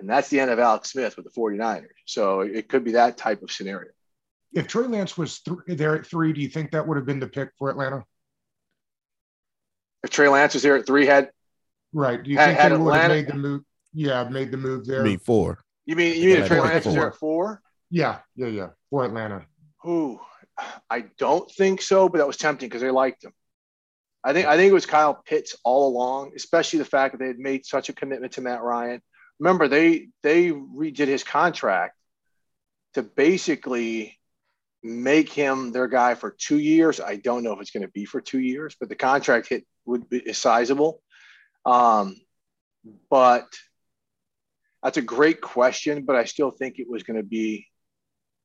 and 0.00 0.10
that's 0.10 0.28
the 0.28 0.40
end 0.40 0.50
of 0.50 0.58
Alex 0.58 0.90
Smith 0.90 1.16
with 1.16 1.24
the 1.24 1.40
49ers. 1.40 1.86
So 2.04 2.40
it 2.40 2.68
could 2.68 2.82
be 2.82 2.92
that 2.92 3.16
type 3.16 3.42
of 3.42 3.52
scenario 3.52 3.90
if 4.52 4.66
Trey 4.66 4.86
Lance 4.86 5.16
was 5.16 5.40
th- 5.40 5.58
there 5.66 5.96
at 5.96 6.06
three, 6.06 6.32
do 6.32 6.40
you 6.40 6.48
think 6.48 6.70
that 6.72 6.86
would 6.86 6.96
have 6.96 7.06
been 7.06 7.20
the 7.20 7.28
pick 7.28 7.50
for 7.58 7.70
Atlanta? 7.70 8.04
If 10.02 10.10
Trey 10.10 10.28
Lance 10.28 10.54
was 10.54 10.62
there 10.62 10.76
at 10.76 10.86
three, 10.86 11.06
had 11.06 11.30
right? 11.92 12.22
Do 12.22 12.30
you 12.30 12.36
had, 12.36 12.46
think 12.46 12.58
had 12.58 12.72
they 12.72 12.76
would 12.76 12.94
have 12.94 13.10
made 13.10 13.26
the 13.26 13.34
move? 13.34 13.62
Yeah, 13.92 14.24
made 14.24 14.50
the 14.50 14.56
move 14.56 14.86
there. 14.86 15.02
Me 15.02 15.16
four. 15.16 15.58
You 15.86 15.96
mean 15.96 16.20
you 16.20 16.30
mean 16.30 16.42
if 16.42 16.48
Trey 16.48 16.60
Lance 16.60 16.84
was 16.84 16.94
there 16.94 17.08
at 17.08 17.16
four? 17.16 17.60
Yeah, 17.90 18.18
yeah, 18.36 18.46
yeah, 18.46 18.68
for 18.90 19.04
Atlanta. 19.04 19.46
Who? 19.82 20.20
I 20.90 21.04
don't 21.18 21.50
think 21.52 21.82
so, 21.82 22.08
but 22.08 22.18
that 22.18 22.26
was 22.26 22.36
tempting 22.36 22.68
because 22.68 22.82
they 22.82 22.90
liked 22.90 23.24
him. 23.24 23.32
I 24.24 24.32
think 24.32 24.46
I 24.46 24.56
think 24.56 24.70
it 24.70 24.74
was 24.74 24.86
Kyle 24.86 25.14
Pitts 25.14 25.56
all 25.64 25.88
along, 25.88 26.32
especially 26.34 26.80
the 26.80 26.84
fact 26.84 27.12
that 27.12 27.18
they 27.18 27.28
had 27.28 27.38
made 27.38 27.64
such 27.64 27.88
a 27.88 27.92
commitment 27.92 28.32
to 28.32 28.40
Matt 28.40 28.62
Ryan. 28.62 29.00
Remember, 29.38 29.68
they 29.68 30.08
they 30.22 30.50
redid 30.50 31.06
his 31.06 31.24
contract 31.24 31.94
to 32.94 33.02
basically 33.02 34.18
make 34.82 35.30
him 35.30 35.72
their 35.72 35.88
guy 35.88 36.14
for 36.14 36.30
two 36.30 36.58
years. 36.58 37.00
I 37.00 37.16
don't 37.16 37.42
know 37.42 37.52
if 37.52 37.60
it's 37.60 37.70
going 37.70 37.82
to 37.82 37.92
be 37.92 38.04
for 38.04 38.20
two 38.20 38.40
years, 38.40 38.76
but 38.78 38.88
the 38.88 38.96
contract 38.96 39.48
hit 39.48 39.66
would 39.84 40.08
be 40.08 40.32
sizable. 40.32 41.02
Um, 41.64 42.16
but 43.10 43.46
that's 44.82 44.96
a 44.96 45.02
great 45.02 45.40
question, 45.40 46.04
but 46.04 46.16
I 46.16 46.24
still 46.24 46.50
think 46.50 46.78
it 46.78 46.88
was 46.88 47.02
going 47.02 47.16
to 47.16 47.26
be, 47.26 47.66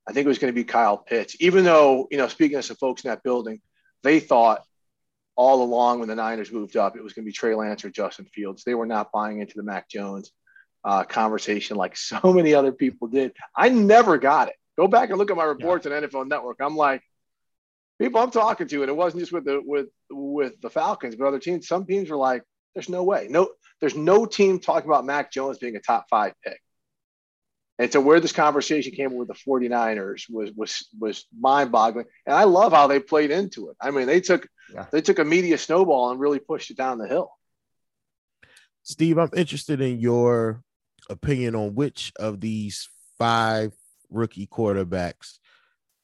I 0.08 0.14
think 0.14 0.26
it 0.26 0.30
was 0.30 0.40
going 0.40 0.54
to 0.54 0.60
be 0.60 0.64
Kyle 0.64 0.98
Pitts, 0.98 1.36
even 1.40 1.64
though, 1.64 2.08
you 2.12 2.18
know, 2.18 2.28
speaking 2.28 2.58
to 2.58 2.64
some 2.64 2.78
folks 2.78 3.04
in 3.04 3.10
that 3.10 3.24
building, 3.24 3.62
they 4.02 4.20
thought 4.20 4.64
all 5.36 5.64
along 5.64 6.00
when 6.00 6.10
the 6.10 6.16
Niners 6.16 6.52
moved 6.52 6.78
up, 6.78 6.96
it 6.96 7.04
was 7.04 7.14
going 7.14 7.26
to 7.26 7.30
be 7.30 7.34
Trey 7.34 7.56
Lance 7.56 7.84
or 7.84 7.90
Justin 7.90 8.26
Fields. 8.26 8.64
They 8.64 8.76
were 8.76 8.86
not 8.86 9.12
buying 9.12 9.40
into 9.40 9.54
the 9.56 9.64
Mac 9.64 9.90
Jones 9.90 10.32
uh, 10.84 11.04
conversation 11.04 11.78
like 11.78 11.96
so 11.98 12.20
many 12.24 12.54
other 12.54 12.72
people 12.72 13.08
did. 13.08 13.34
I 13.56 13.70
never 13.70 14.18
got 14.18 14.50
it. 14.50 14.56
Go 14.78 14.88
back 14.88 15.10
and 15.10 15.18
look 15.18 15.32
at 15.32 15.38
my 15.38 15.44
reports 15.44 15.86
yeah. 15.86 15.98
on 15.98 16.04
NFL 16.04 16.28
Network. 16.28 16.58
I'm 16.60 16.76
like, 16.76 17.04
people 18.00 18.22
I'm 18.22 18.32
talking 18.32 18.68
to, 18.68 18.82
and 18.82 18.90
it 18.90 18.96
wasn't 18.96 19.22
just 19.22 19.32
with 19.32 19.46
the 19.46 19.62
with 19.64 19.88
with 20.10 20.60
the 20.62 20.70
Falcons, 20.70 21.16
but 21.16 21.28
other 21.28 21.40
teams. 21.40 21.68
Some 21.68 21.86
teams 21.86 22.10
were 22.10 22.18
like, 22.18 22.44
"There's 22.74 22.90
no 22.90 23.04
way. 23.04 23.28
No, 23.30 23.50
there's 23.80 23.96
no 23.96 24.26
team 24.26 24.60
talking 24.60 24.90
about 24.90 25.06
Mac 25.06 25.32
Jones 25.32 25.60
being 25.60 25.76
a 25.76 25.80
top 25.80 26.06
five 26.10 26.34
pick." 26.44 26.60
And 27.80 27.92
so 27.92 28.00
where 28.00 28.20
this 28.20 28.32
conversation 28.32 28.94
came 28.94 29.16
with 29.16 29.28
the 29.28 29.34
49ers 29.34 30.30
was 30.30 30.52
was 30.52 30.88
was 31.00 31.26
mind-boggling. 31.38 32.06
And 32.26 32.36
I 32.36 32.44
love 32.44 32.72
how 32.72 32.88
they 32.88 33.00
played 33.00 33.32
into 33.32 33.70
it. 33.70 33.78
I 33.82 33.92
mean, 33.92 34.06
they 34.06 34.22
took 34.22 34.48
yeah. 34.74 34.86
they 34.92 35.02
took 35.02 35.20
a 35.20 35.26
media 35.26 35.58
snowball 35.58 36.12
and 36.12 36.20
really 36.20 36.40
pushed 36.40 36.70
it 36.70 36.78
down 36.78 37.00
the 37.00 37.08
hill. 37.08 37.32
Steve, 38.84 39.18
I'm 39.18 39.30
interested 39.36 39.82
in 39.82 40.00
your 40.00 40.62
opinion 41.10 41.56
on 41.56 41.74
which 41.74 42.12
of 42.20 42.42
these 42.42 42.90
five 43.18 43.74
rookie 44.10 44.48
quarterbacks 44.48 45.40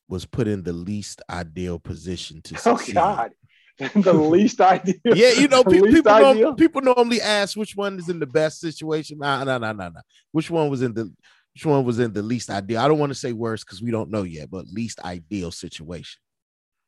was 0.08 0.26
put 0.26 0.48
in 0.48 0.64
the 0.64 0.74
least 0.74 1.22
ideal 1.30 1.78
position 1.78 2.42
to 2.42 2.56
oh, 2.56 2.78
succeed. 2.78 2.98
Oh 2.98 3.02
God. 3.02 3.32
the 3.96 4.12
least 4.12 4.60
ideal. 4.60 4.96
Yeah, 5.06 5.32
you 5.32 5.48
know, 5.48 5.64
people 5.64 5.88
people, 5.88 6.56
people 6.56 6.82
normally 6.82 7.22
ask 7.22 7.56
which 7.56 7.78
one 7.78 7.98
is 7.98 8.10
in 8.10 8.20
the 8.20 8.28
best 8.28 8.60
situation. 8.60 9.20
Nah, 9.20 9.44
nah, 9.46 9.58
nah, 9.58 9.72
nah, 9.72 9.90
nah. 9.90 10.02
Which 10.34 10.52
one 10.52 10.70
was 10.70 10.82
in 10.82 10.94
the 10.94 11.14
which 11.60 11.66
one 11.66 11.84
was 11.84 12.00
in 12.00 12.14
the 12.14 12.22
least 12.22 12.50
ideal? 12.50 12.80
I 12.80 12.88
don't 12.88 13.00
want 13.00 13.10
to 13.10 13.20
say 13.20 13.34
worse 13.34 13.66
because 13.66 13.82
we 13.82 13.92
don't 13.92 14.10
know 14.10 14.24
yet, 14.24 14.50
but 14.50 14.68
least 14.68 15.04
ideal 15.04 15.52
situation. 15.52 16.22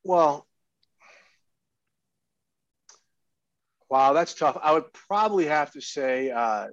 Well, 0.01 0.48
wow, 3.90 4.13
that's 4.13 4.34
tough. 4.34 4.58
I 4.63 4.72
would 4.72 4.94
probably 4.94 5.46
have 5.48 5.74
to 5.74 5.82
say 5.82 6.32
uh, 6.32 6.68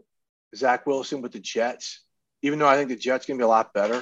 Zach 0.55 0.87
Wilson 0.87 1.23
with 1.23 1.33
the 1.33 1.41
Jets, 1.41 2.05
even 2.43 2.61
though 2.61 2.69
I 2.69 2.77
think 2.77 2.89
the 2.89 2.95
Jets 2.95 3.27
to 3.27 3.35
be 3.35 3.43
a 3.43 3.49
lot 3.49 3.75
better. 3.75 4.01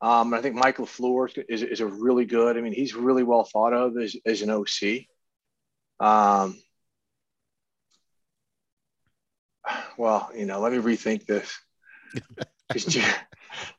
Um, 0.00 0.32
I 0.32 0.40
think 0.40 0.54
Mike 0.54 0.78
LaFleur 0.78 1.44
is, 1.50 1.62
is 1.62 1.80
a 1.80 1.86
really 1.86 2.24
good. 2.24 2.56
I 2.56 2.62
mean, 2.62 2.72
he's 2.72 2.94
really 2.94 3.24
well 3.24 3.44
thought 3.44 3.74
of 3.74 3.98
as, 3.98 4.16
as 4.24 4.40
an 4.40 4.48
OC. 4.48 5.04
Um, 6.00 6.58
well, 9.98 10.30
you 10.34 10.46
know, 10.46 10.60
let 10.60 10.72
me 10.72 10.78
rethink 10.78 11.26
this 11.26 11.58
because 12.68 12.84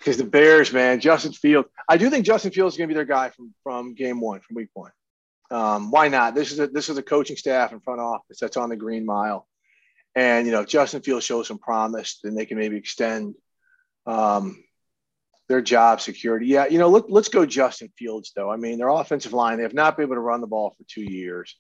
the 0.18 0.24
Bears, 0.24 0.72
man, 0.72 1.00
Justin 1.00 1.34
Fields. 1.34 1.70
I 1.90 1.98
do 1.98 2.10
think 2.10 2.26
Justin 2.26 2.52
Fields 2.52 2.74
is 2.74 2.78
going 2.78 2.90
to 2.90 2.94
be 2.94 2.98
their 2.98 3.06
guy 3.06 3.30
from 3.30 3.54
from 3.64 3.94
game 3.94 4.20
one, 4.20 4.42
from 4.42 4.56
week 4.56 4.70
one. 4.74 4.92
Um, 5.50 5.92
why 5.92 6.08
not? 6.08 6.36
This 6.36 6.52
is 6.52 6.60
a 6.60 6.68
this 6.68 6.90
is 6.90 6.98
a 6.98 7.04
coaching 7.04 7.38
staff 7.38 7.72
and 7.72 7.84
front 7.84 8.02
office 8.02 8.38
that's 8.40 8.58
on 8.58 8.70
the 8.70 8.76
green 8.76 9.06
mile, 9.06 9.48
and 10.16 10.46
you 10.46 10.52
know 10.52 10.62
if 10.62 10.68
Justin 10.68 11.02
Fields 11.02 11.26
shows 11.26 11.48
some 11.48 11.60
promise, 11.60 12.20
then 12.24 12.36
they 12.36 12.46
can 12.46 12.58
maybe 12.58 12.78
extend 12.78 13.36
um, 14.06 14.64
their 15.48 15.62
job 15.62 16.02
security. 16.02 16.48
Yeah, 16.48 16.68
you 16.68 16.80
know, 16.80 16.90
look, 16.90 17.06
let's 17.10 17.30
go 17.30 17.46
Justin 17.46 17.90
Fields 17.98 18.32
though. 18.36 18.52
I 18.52 18.58
mean, 18.58 18.78
their 18.78 18.90
offensive 18.90 19.34
line 19.34 19.58
they 19.58 19.64
have 19.64 19.74
not 19.74 19.96
been 19.96 20.06
able 20.06 20.16
to 20.16 20.22
run 20.22 20.42
the 20.42 20.48
ball 20.48 20.76
for 20.78 20.84
two 20.88 21.04
years. 21.04 21.56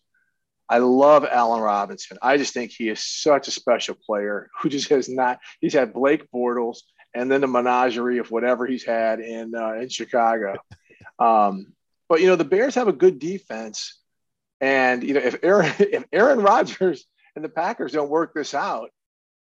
I 0.70 0.80
love 0.80 1.24
Allen 1.24 1.62
Robinson. 1.62 2.18
I 2.22 2.36
just 2.36 2.54
think 2.54 2.72
he 2.72 2.90
is 2.90 3.02
such 3.02 3.48
a 3.48 3.52
special 3.52 3.96
player 3.96 4.50
who 4.62 4.68
just 4.68 4.90
has 4.90 5.08
not. 5.08 5.40
He's 5.62 5.74
had 5.74 5.94
Blake 5.94 6.30
Bortles 6.30 6.80
and 7.14 7.32
then 7.32 7.42
the 7.42 7.48
menagerie 7.48 8.20
of 8.20 8.32
whatever 8.32 8.66
he's 8.66 8.86
had 8.86 9.20
in 9.20 9.56
uh, 9.56 9.74
in 9.74 9.90
Chicago. 9.90 10.56
Um, 11.20 11.74
but 12.10 12.22
you 12.22 12.28
know 12.28 12.36
the 12.36 12.46
Bears 12.46 12.76
have 12.76 12.88
a 12.88 12.94
good 12.94 13.18
defense, 13.18 14.00
and 14.62 15.04
you 15.04 15.16
know 15.16 15.20
if 15.20 15.38
Aaron 15.42 15.74
if 15.80 16.06
Aaron 16.14 16.42
Rodgers 16.42 17.06
and 17.36 17.44
the 17.44 17.50
Packers 17.50 17.94
don't 17.94 18.12
work 18.12 18.36
this 18.36 18.54
out, 18.54 18.92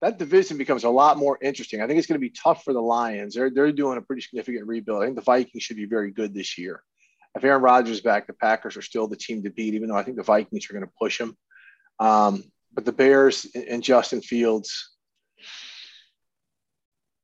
that 0.02 0.18
division 0.18 0.58
becomes 0.58 0.84
a 0.84 0.90
lot 0.90 1.18
more 1.18 1.38
interesting. 1.42 1.82
I 1.82 1.88
think 1.88 1.98
it's 1.98 2.08
going 2.08 2.20
to 2.20 2.26
be 2.26 2.30
tough 2.30 2.64
for 2.64 2.74
the 2.74 2.82
Lions. 2.82 3.36
They're 3.36 3.50
they're 3.50 3.72
doing 3.72 3.98
a 3.98 4.02
pretty 4.02 4.22
significant 4.22 4.68
rebuild. 4.68 5.02
I 5.02 5.06
think 5.06 5.18
the 5.18 5.24
Vikings 5.24 5.64
should 5.64 5.78
be 5.78 5.86
very 5.86 6.12
good 6.12 6.34
this 6.34 6.58
year. 6.58 6.84
If 7.36 7.44
Aaron 7.44 7.62
Rodgers 7.62 7.98
is 7.98 8.02
back, 8.02 8.28
the 8.28 8.34
Packers 8.34 8.78
are 8.78 8.82
still 8.82 9.08
the 9.08 9.16
team 9.16 9.44
to 9.44 9.50
beat, 9.50 9.74
even 9.74 9.90
though 9.90 9.98
I 9.98 10.04
think 10.04 10.18
the 10.18 10.24
Vikings 10.24 10.70
are 10.70 10.74
going 10.74 10.86
to 10.86 10.94
push 11.00 11.18
them. 11.18 11.38
Um, 12.00 12.44
but 12.74 12.86
the 12.86 12.92
Bears 12.92 13.46
and 13.56 13.84
Justin 13.84 14.22
Fields, 14.22 14.92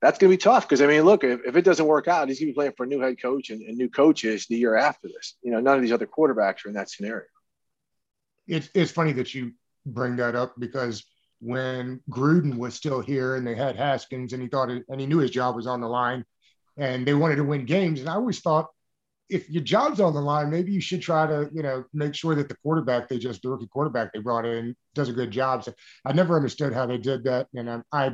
that's 0.04 0.20
going 0.20 0.30
to 0.30 0.38
be 0.38 0.42
tough 0.42 0.68
because 0.68 0.82
I 0.82 0.88
mean, 0.88 1.04
look, 1.04 1.24
if, 1.24 1.40
if, 1.46 1.56
it 1.56 1.64
doesn't 1.64 1.86
work 1.86 2.10
out, 2.10 2.28
he's 2.28 2.38
going 2.38 2.48
to 2.48 2.52
be 2.52 2.56
playing 2.56 2.74
for 2.76 2.84
a 2.84 2.88
new 2.88 3.00
head 3.00 3.22
coach 3.22 3.50
and, 3.52 3.62
and, 3.62 3.78
new 3.78 3.90
coaches 3.90 4.46
the 4.50 4.58
year 4.58 4.76
after 4.76 5.08
this. 5.08 5.38
You 5.42 5.52
know, 5.52 5.62
none 5.62 5.78
of 5.78 5.82
these 5.82 5.94
other 5.94 6.06
quarterbacks 6.06 6.66
are 6.66 6.68
in 6.68 6.74
that 6.74 6.90
scenario. 6.90 7.26
It's 8.46 8.70
it's 8.74 8.92
funny 8.92 9.14
that 9.14 9.34
you 9.34 9.54
bring 9.86 10.18
that 10.18 10.36
up 10.36 10.56
because 10.60 11.06
when 11.40 12.02
Gruden 12.10 12.58
was 12.58 12.76
still 12.76 13.00
here 13.00 13.38
and 13.38 13.48
they 13.48 13.56
had 13.56 13.78
Haskins 13.78 14.34
and 14.34 14.42
he 14.42 14.50
thought 14.50 14.70
it, 14.70 14.84
and 14.90 15.00
he 15.00 15.08
knew 15.08 15.20
his 15.20 15.32
job 15.32 15.56
was 15.56 15.68
on 15.68 15.80
the 15.80 15.88
line 15.88 16.26
and 16.76 17.06
they 17.06 17.14
wanted 17.14 17.38
to 17.38 17.46
win 17.46 17.66
games, 17.66 18.02
and 18.02 18.10
I 18.10 18.16
always 18.16 18.42
thought 18.42 18.68
if 19.30 19.50
your 19.50 19.64
job's 19.64 20.02
on 20.02 20.14
the 20.14 20.22
line, 20.22 20.50
maybe 20.50 20.74
you 20.74 20.82
should 20.82 21.02
try 21.02 21.26
to, 21.26 21.50
you 21.54 21.64
know, 21.64 21.86
make 21.94 22.14
sure 22.14 22.36
that 22.36 22.50
the 22.50 22.58
quarterback 22.58 23.08
they 23.08 23.18
just 23.18 23.42
the 23.42 23.50
rookie 23.50 23.68
quarterback 23.68 24.12
they 24.12 24.20
brought 24.20 24.46
in 24.46 24.76
does 24.96 25.08
a 25.08 25.14
good 25.14 25.32
job. 25.32 25.64
So 25.64 25.74
I 26.04 26.12
never 26.12 26.36
understood 26.36 26.74
how 26.74 26.86
they 26.88 26.98
did 26.98 27.24
that, 27.24 27.48
and 27.56 27.70
I, 27.70 27.82
I 27.94 28.12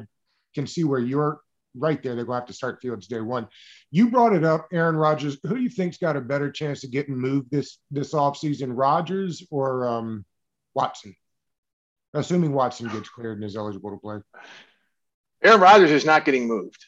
can 0.53 0.67
see 0.67 0.83
where 0.83 0.99
you're 0.99 1.39
right 1.75 2.01
there. 2.01 2.15
They're 2.15 2.25
going 2.25 2.37
to 2.37 2.41
have 2.41 2.47
to 2.47 2.53
start 2.53 2.81
Fields 2.81 3.07
day 3.07 3.21
one. 3.21 3.47
You 3.91 4.09
brought 4.09 4.33
it 4.33 4.43
up, 4.43 4.67
Aaron 4.71 4.95
Rodgers. 4.95 5.37
Who 5.43 5.55
do 5.55 5.61
you 5.61 5.69
think's 5.69 5.97
got 5.97 6.17
a 6.17 6.21
better 6.21 6.51
chance 6.51 6.83
of 6.83 6.91
getting 6.91 7.17
moved 7.17 7.51
this 7.51 7.79
this 7.91 8.13
offseason, 8.13 8.71
Rodgers 8.75 9.45
or 9.51 9.87
um, 9.87 10.25
Watson? 10.73 11.15
Assuming 12.13 12.53
Watson 12.53 12.89
gets 12.89 13.09
cleared 13.09 13.37
and 13.37 13.45
is 13.45 13.55
eligible 13.55 13.91
to 13.91 13.97
play. 13.97 14.17
Aaron 15.43 15.61
Rodgers 15.61 15.91
is 15.91 16.05
not 16.05 16.25
getting 16.25 16.47
moved. 16.47 16.85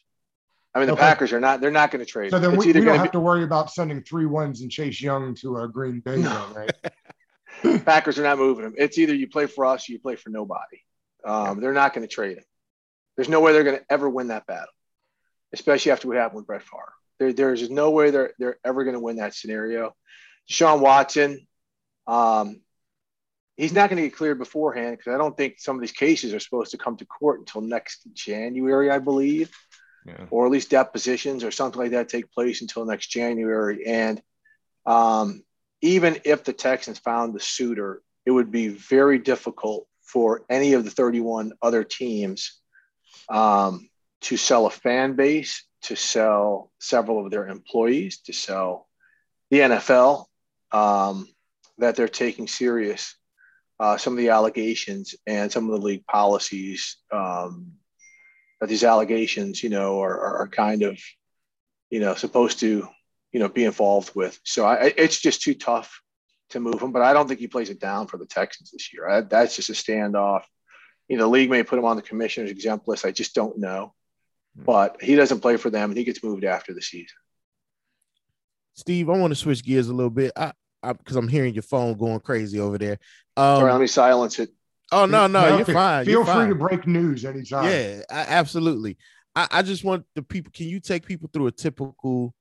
I 0.74 0.80
mean, 0.80 0.88
the 0.88 0.94
okay. 0.94 1.02
Packers 1.02 1.34
are 1.34 1.40
not. 1.40 1.60
They're 1.62 1.70
not 1.70 1.92
going 1.92 2.04
to 2.04 2.10
trade. 2.10 2.32
So 2.32 2.40
then 2.40 2.56
we, 2.56 2.68
we 2.68 2.74
don't 2.74 2.98
have 2.98 3.04
be, 3.04 3.10
to 3.10 3.20
worry 3.20 3.44
about 3.44 3.72
sending 3.72 4.02
three 4.04 4.26
ones 4.26 4.62
and 4.62 4.72
Chase 4.72 5.02
Young 5.02 5.36
to 5.36 5.58
a 5.58 5.64
uh, 5.64 5.68
Green 5.68 6.00
Bay, 6.00 6.18
no. 6.18 6.48
right? 6.56 7.84
Packers 7.86 8.18
are 8.18 8.24
not 8.24 8.38
moving 8.38 8.66
him. 8.66 8.74
It's 8.78 8.98
either 8.98 9.14
you 9.14 9.28
play 9.28 9.48
for 9.48 9.66
us 9.66 9.88
or 9.88 9.92
you 9.94 10.00
play 10.00 10.16
for 10.16 10.30
nobody. 10.30 10.80
Um, 11.26 11.60
they're 11.60 11.74
not 11.74 11.94
going 11.94 12.08
to 12.08 12.14
trade 12.14 12.38
him. 12.38 12.44
There's 13.16 13.30
no 13.30 13.40
way 13.40 13.54
they're 13.54 13.64
going 13.64 13.78
to 13.78 13.86
ever 13.90 14.10
win 14.10 14.28
that 14.28 14.48
battle, 14.48 14.74
especially 15.54 15.92
after 15.92 16.08
we 16.08 16.18
have 16.18 16.34
with 16.34 16.48
Brett 16.48 16.64
Favre. 16.64 16.94
There, 17.20 17.34
there's 17.34 17.70
no 17.70 17.92
way 17.92 18.12
they're 18.12 18.34
they're 18.40 18.58
ever 18.66 18.84
going 18.84 18.96
to 18.96 19.00
win 19.00 19.18
that 19.18 19.36
scenario. 19.36 19.96
Sean 20.48 20.82
Watson, 20.82 21.48
um, 22.08 22.62
he's 23.58 23.74
not 23.74 23.90
going 23.90 24.02
to 24.02 24.10
get 24.10 24.18
cleared 24.18 24.40
beforehand 24.40 24.98
because 24.98 25.14
I 25.14 25.18
don't 25.18 25.38
think 25.38 25.60
some 25.60 25.76
of 25.76 25.82
these 25.82 25.92
cases 25.92 26.34
are 26.34 26.40
supposed 26.40 26.72
to 26.72 26.78
come 26.78 26.98
to 26.98 27.06
court 27.06 27.40
until 27.40 27.62
next 27.62 28.08
January, 28.14 28.90
I 28.90 29.00
believe, 29.00 29.52
yeah. 30.06 30.26
or 30.32 30.46
at 30.46 30.52
least 30.52 30.72
depositions 30.72 31.44
or 31.44 31.52
something 31.52 31.80
like 31.80 31.92
that 31.92 32.10
take 32.10 32.32
place 32.32 32.62
until 32.62 32.86
next 32.86 33.08
January. 33.08 33.86
And 33.86 34.22
um, 34.86 35.44
even 35.82 36.20
if 36.26 36.44
the 36.44 36.54
Texans 36.54 37.00
found 37.00 37.34
the 37.34 37.40
suitor, 37.40 38.02
it 38.26 38.32
would 38.32 38.52
be 38.52 38.70
very 38.70 39.20
difficult 39.20 39.88
for 40.02 40.44
any 40.50 40.74
of 40.74 40.84
the 40.84 40.92
31 40.92 41.54
other 41.62 41.84
teams 41.84 42.61
um, 43.32 43.90
to 44.22 44.38
sell 44.38 44.66
a 44.68 44.70
fan 44.70 45.16
base, 45.16 45.64
to 45.84 45.96
sell 45.96 46.72
several 46.80 47.26
of 47.26 47.32
their 47.32 47.48
employees, 47.48 48.20
to 48.20 48.34
sell 48.34 48.88
the 49.50 49.60
NFL, 49.60 50.26
um, 50.72 51.28
that 51.80 51.96
they're 51.96 52.08
taking 52.08 52.48
serious 52.48 53.16
uh, 53.82 53.98
some 53.98 54.14
of 54.14 54.18
the 54.18 54.30
allegations 54.30 55.16
and 55.26 55.52
some 55.52 55.66
of 55.66 55.72
the 55.72 55.86
league 55.86 56.06
policies 56.06 56.98
um, 57.12 57.72
that 58.60 58.70
these 58.70 58.84
allegations, 58.84 59.64
you 59.64 59.72
know, 59.72 60.00
are, 60.00 60.38
are 60.38 60.48
kind 60.48 60.84
of, 60.84 61.00
you 61.90 62.00
know, 62.00 62.14
supposed 62.14 62.60
to, 62.60 62.88
you 63.32 63.40
know, 63.40 63.50
be 63.50 63.66
involved 63.66 64.14
with. 64.14 64.40
So 64.44 64.66
I, 64.66 64.94
it's 64.96 65.20
just 65.20 65.42
too 65.42 65.56
tough 65.56 66.00
to 66.52 66.60
move 66.60 66.80
him. 66.80 66.92
But 66.92 67.02
I 67.02 67.12
don't 67.12 67.28
think 67.28 67.40
he 67.40 67.48
plays 67.48 67.72
it 67.72 67.80
down 67.80 68.06
for 68.06 68.18
the 68.18 68.28
Texans 68.28 68.70
this 68.70 68.94
year. 68.94 69.10
I, 69.10 69.22
that's 69.22 69.56
just 69.56 69.72
a 69.72 69.74
standoff 69.74 70.44
you 71.12 71.18
know, 71.18 71.26
the 71.26 71.30
league 71.30 71.50
may 71.50 71.62
put 71.62 71.78
him 71.78 71.84
on 71.84 71.98
the 71.98 72.02
commissioner's 72.02 72.52
exempt 72.52 72.88
list. 72.88 73.06
I 73.06 73.12
just 73.12 73.36
don't 73.36 73.58
know. 73.58 73.94
Hmm. 74.56 74.64
But 74.64 75.02
he 75.02 75.16
doesn't 75.16 75.42
play 75.42 75.58
for 75.58 75.70
them 75.70 75.92
and 75.92 75.98
he 75.98 76.06
gets 76.06 76.24
moved 76.24 76.46
after 76.46 76.74
the 76.74 76.82
season. 76.82 77.18
Steve, 78.76 79.10
I 79.10 79.18
want 79.18 79.32
to 79.32 79.36
switch 79.36 79.62
gears 79.62 79.90
a 79.90 79.94
little 79.94 80.10
bit. 80.10 80.32
I 80.38 80.54
because 80.82 81.18
I'm 81.18 81.28
hearing 81.28 81.54
your 81.54 81.64
phone 81.64 81.98
going 81.98 82.22
crazy 82.22 82.62
over 82.62 82.78
there. 82.78 82.98
Um, 83.36 83.60
Sorry, 83.60 83.72
let 83.74 83.82
me 83.82 83.88
silence 83.88 84.40
it. 84.40 84.52
Oh 84.94 85.06
no, 85.06 85.28
no, 85.28 85.50
no 85.50 85.58
you're 85.58 85.66
fine. 85.66 86.06
Feel 86.06 86.14
you're 86.14 86.26
free 86.26 86.34
fine. 86.34 86.50
to 86.50 86.56
break 86.56 86.88
news 86.88 87.26
anytime. 87.26 87.66
Yeah, 87.66 88.02
I, 88.10 88.22
absolutely. 88.30 88.98
I, 89.36 89.48
I 89.52 89.62
just 89.64 89.84
want 89.84 90.06
the 90.16 90.24
people. 90.24 90.52
Can 90.56 90.70
you 90.70 90.80
take 90.80 91.06
people 91.06 91.30
through 91.32 91.48
a 91.48 91.52
typical 91.52 92.34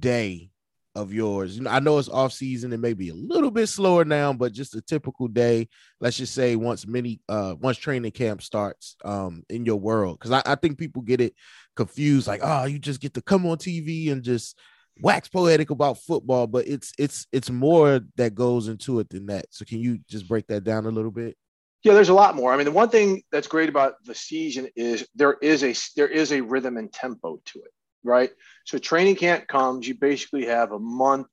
day 0.00 0.50
of 0.94 1.12
yours? 1.12 1.56
You 1.56 1.62
know, 1.62 1.70
I 1.70 1.80
know 1.80 1.98
it's 1.98 2.08
off 2.08 2.32
season 2.32 2.72
and 2.72 2.82
maybe 2.82 3.08
a 3.08 3.14
little 3.14 3.50
bit 3.50 3.66
slower 3.68 4.04
now, 4.04 4.32
but 4.32 4.52
just 4.52 4.74
a 4.74 4.80
typical 4.80 5.28
day. 5.28 5.68
Let's 6.00 6.16
just 6.16 6.34
say 6.34 6.56
once 6.56 6.86
many 6.86 7.20
uh 7.28 7.54
once 7.58 7.78
training 7.78 8.12
camp 8.12 8.42
starts 8.42 8.96
um 9.04 9.44
in 9.48 9.64
your 9.64 9.76
world. 9.76 10.20
Cause 10.20 10.32
I, 10.32 10.42
I 10.44 10.54
think 10.54 10.78
people 10.78 11.02
get 11.02 11.20
it 11.20 11.34
confused, 11.76 12.26
like, 12.26 12.40
oh, 12.42 12.64
you 12.64 12.78
just 12.78 13.00
get 13.00 13.14
to 13.14 13.22
come 13.22 13.46
on 13.46 13.58
TV 13.58 14.10
and 14.12 14.22
just 14.22 14.58
wax 15.00 15.28
poetic 15.28 15.70
about 15.70 15.98
football, 15.98 16.46
but 16.46 16.66
it's 16.66 16.92
it's 16.98 17.26
it's 17.32 17.50
more 17.50 18.00
that 18.16 18.34
goes 18.34 18.68
into 18.68 19.00
it 19.00 19.08
than 19.08 19.26
that. 19.26 19.46
So 19.50 19.64
can 19.64 19.78
you 19.78 19.98
just 20.08 20.28
break 20.28 20.46
that 20.48 20.64
down 20.64 20.86
a 20.86 20.90
little 20.90 21.10
bit? 21.10 21.36
Yeah, 21.82 21.92
there's 21.92 22.08
a 22.08 22.14
lot 22.14 22.34
more. 22.34 22.52
I 22.52 22.56
mean, 22.56 22.64
the 22.64 22.72
one 22.72 22.88
thing 22.88 23.22
that's 23.30 23.46
great 23.46 23.68
about 23.68 24.02
the 24.04 24.14
season 24.14 24.68
is 24.74 25.06
there 25.14 25.36
is 25.42 25.62
a 25.62 25.74
there 25.96 26.08
is 26.08 26.32
a 26.32 26.40
rhythm 26.40 26.76
and 26.76 26.92
tempo 26.92 27.40
to 27.44 27.58
it, 27.58 27.72
right? 28.04 28.30
So 28.64 28.78
training 28.78 29.16
camp 29.16 29.48
comes, 29.48 29.88
you 29.88 29.94
basically 29.94 30.46
have 30.46 30.72
a 30.72 30.78
month 30.78 31.26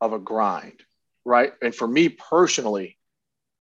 of 0.00 0.12
a 0.12 0.18
grind, 0.18 0.82
right? 1.24 1.52
And 1.62 1.74
for 1.74 1.86
me 1.86 2.08
personally, 2.08 2.98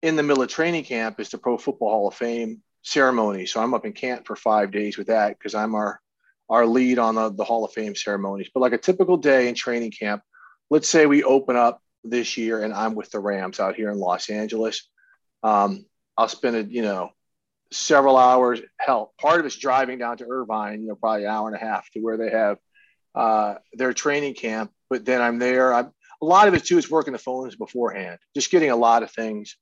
in 0.01 0.15
the 0.15 0.23
middle 0.23 0.43
of 0.43 0.49
training 0.49 0.83
camp 0.83 1.19
is 1.19 1.29
the 1.29 1.37
Pro 1.37 1.57
Football 1.57 1.89
Hall 1.89 2.07
of 2.07 2.13
Fame 2.13 2.61
ceremony. 2.83 3.45
So 3.45 3.61
I'm 3.61 3.73
up 3.73 3.85
in 3.85 3.93
camp 3.93 4.27
for 4.27 4.35
five 4.35 4.71
days 4.71 4.97
with 4.97 5.07
that 5.07 5.37
because 5.37 5.55
I'm 5.55 5.75
our 5.75 5.99
our 6.47 6.67
lead 6.67 6.99
on 6.99 7.15
the, 7.15 7.31
the 7.31 7.43
Hall 7.43 7.65
of 7.65 7.73
Fame 7.73 7.95
ceremonies. 7.95 8.51
But 8.53 8.59
like 8.59 8.73
a 8.73 8.77
typical 8.77 9.17
day 9.17 9.49
in 9.49 9.55
training 9.55 9.89
camp, 9.89 10.21
let's 10.69 10.87
say 10.87 11.07
we 11.07 11.23
open 11.23 11.55
up 11.55 11.81
this 12.03 12.37
year 12.37 12.61
and 12.61 12.71
I'm 12.71 12.93
with 12.93 13.09
the 13.09 13.19
Rams 13.19 13.59
out 13.59 13.75
here 13.75 13.89
in 13.89 13.97
Los 13.97 14.29
Angeles 14.29 14.87
um, 15.45 15.85
I'll 16.17 16.27
spend 16.27 16.55
it, 16.55 16.71
you 16.71 16.81
know, 16.81 17.11
several 17.71 18.17
hours. 18.17 18.61
Hell, 18.79 19.13
part 19.19 19.39
of 19.39 19.45
it's 19.45 19.55
driving 19.55 19.99
down 19.99 20.17
to 20.17 20.25
Irvine, 20.29 20.81
you 20.81 20.87
know, 20.87 20.95
probably 20.95 21.25
an 21.25 21.31
hour 21.31 21.47
and 21.47 21.55
a 21.55 21.59
half 21.59 21.89
to 21.91 21.99
where 21.99 22.17
they 22.17 22.29
have 22.29 22.57
uh, 23.13 23.55
their 23.73 23.93
training 23.93 24.33
camp. 24.33 24.71
But 24.89 25.05
then 25.05 25.21
I'm 25.21 25.39
there. 25.39 25.73
I'm, 25.73 25.91
a 26.21 26.25
lot 26.25 26.47
of 26.47 26.53
it 26.53 26.65
too 26.65 26.77
is 26.77 26.89
working 26.89 27.13
the 27.13 27.19
phones 27.19 27.55
beforehand, 27.55 28.19
just 28.35 28.51
getting 28.51 28.71
a 28.71 28.75
lot 28.75 29.03
of 29.03 29.11
things 29.11 29.57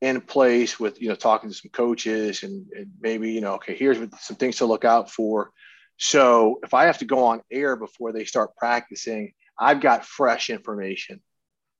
in 0.00 0.20
place 0.20 0.80
with, 0.80 1.00
you 1.00 1.08
know, 1.08 1.14
talking 1.14 1.50
to 1.50 1.56
some 1.56 1.70
coaches 1.70 2.42
and, 2.42 2.66
and 2.74 2.90
maybe, 3.00 3.32
you 3.32 3.40
know, 3.40 3.54
okay, 3.54 3.74
here's 3.74 3.98
some 4.20 4.36
things 4.36 4.56
to 4.56 4.66
look 4.66 4.84
out 4.84 5.10
for. 5.10 5.50
So 5.98 6.60
if 6.62 6.72
I 6.72 6.84
have 6.84 6.98
to 6.98 7.04
go 7.04 7.24
on 7.26 7.42
air 7.50 7.76
before 7.76 8.12
they 8.12 8.24
start 8.24 8.56
practicing, 8.56 9.32
I've 9.58 9.80
got 9.80 10.06
fresh 10.06 10.48
information 10.48 11.20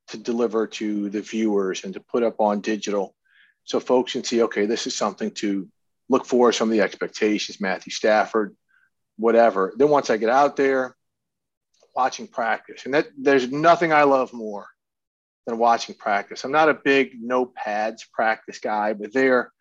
to 0.09 0.19
deliver 0.19 0.67
to 0.67 1.09
the 1.09 1.23
viewers 1.23 1.85
and 1.85 1.95
to 1.95 2.01
put 2.01 2.23
up 2.23 2.41
on 2.41 2.61
digital 2.61 3.15
so 3.71 3.79
folks 3.79 4.13
can 4.13 4.25
see 4.25 4.43
okay 4.43 4.67
this 4.67 4.87
is 4.89 4.97
something 4.97 5.31
to 5.31 5.69
look 6.09 6.27
for 6.27 6.53
some 6.53 6.69
of 6.69 6.73
the 6.73 6.81
expectations 6.81 7.61
matthew 7.61 7.93
stafford 7.93 8.57
whatever. 9.21 9.73
Then 9.77 9.91
once 9.91 10.11
i 10.11 10.17
get 10.17 10.31
out 10.31 10.57
there 10.57 10.97
watching 11.95 12.27
practice. 12.27 12.85
And 12.85 12.95
that 12.95 13.09
there's 13.17 13.51
nothing 13.53 13.93
i 13.93 14.03
love 14.03 14.33
more 14.33 14.67
than 15.47 15.59
watching 15.59 15.95
practice. 15.95 16.45
I'm 16.45 16.53
not 16.53 16.69
a 16.69 16.75
big 16.75 17.13
no 17.21 17.47
pads 17.47 18.05
practice 18.13 18.59
guy 18.59 18.95
but 18.95 19.13
there 19.13 19.53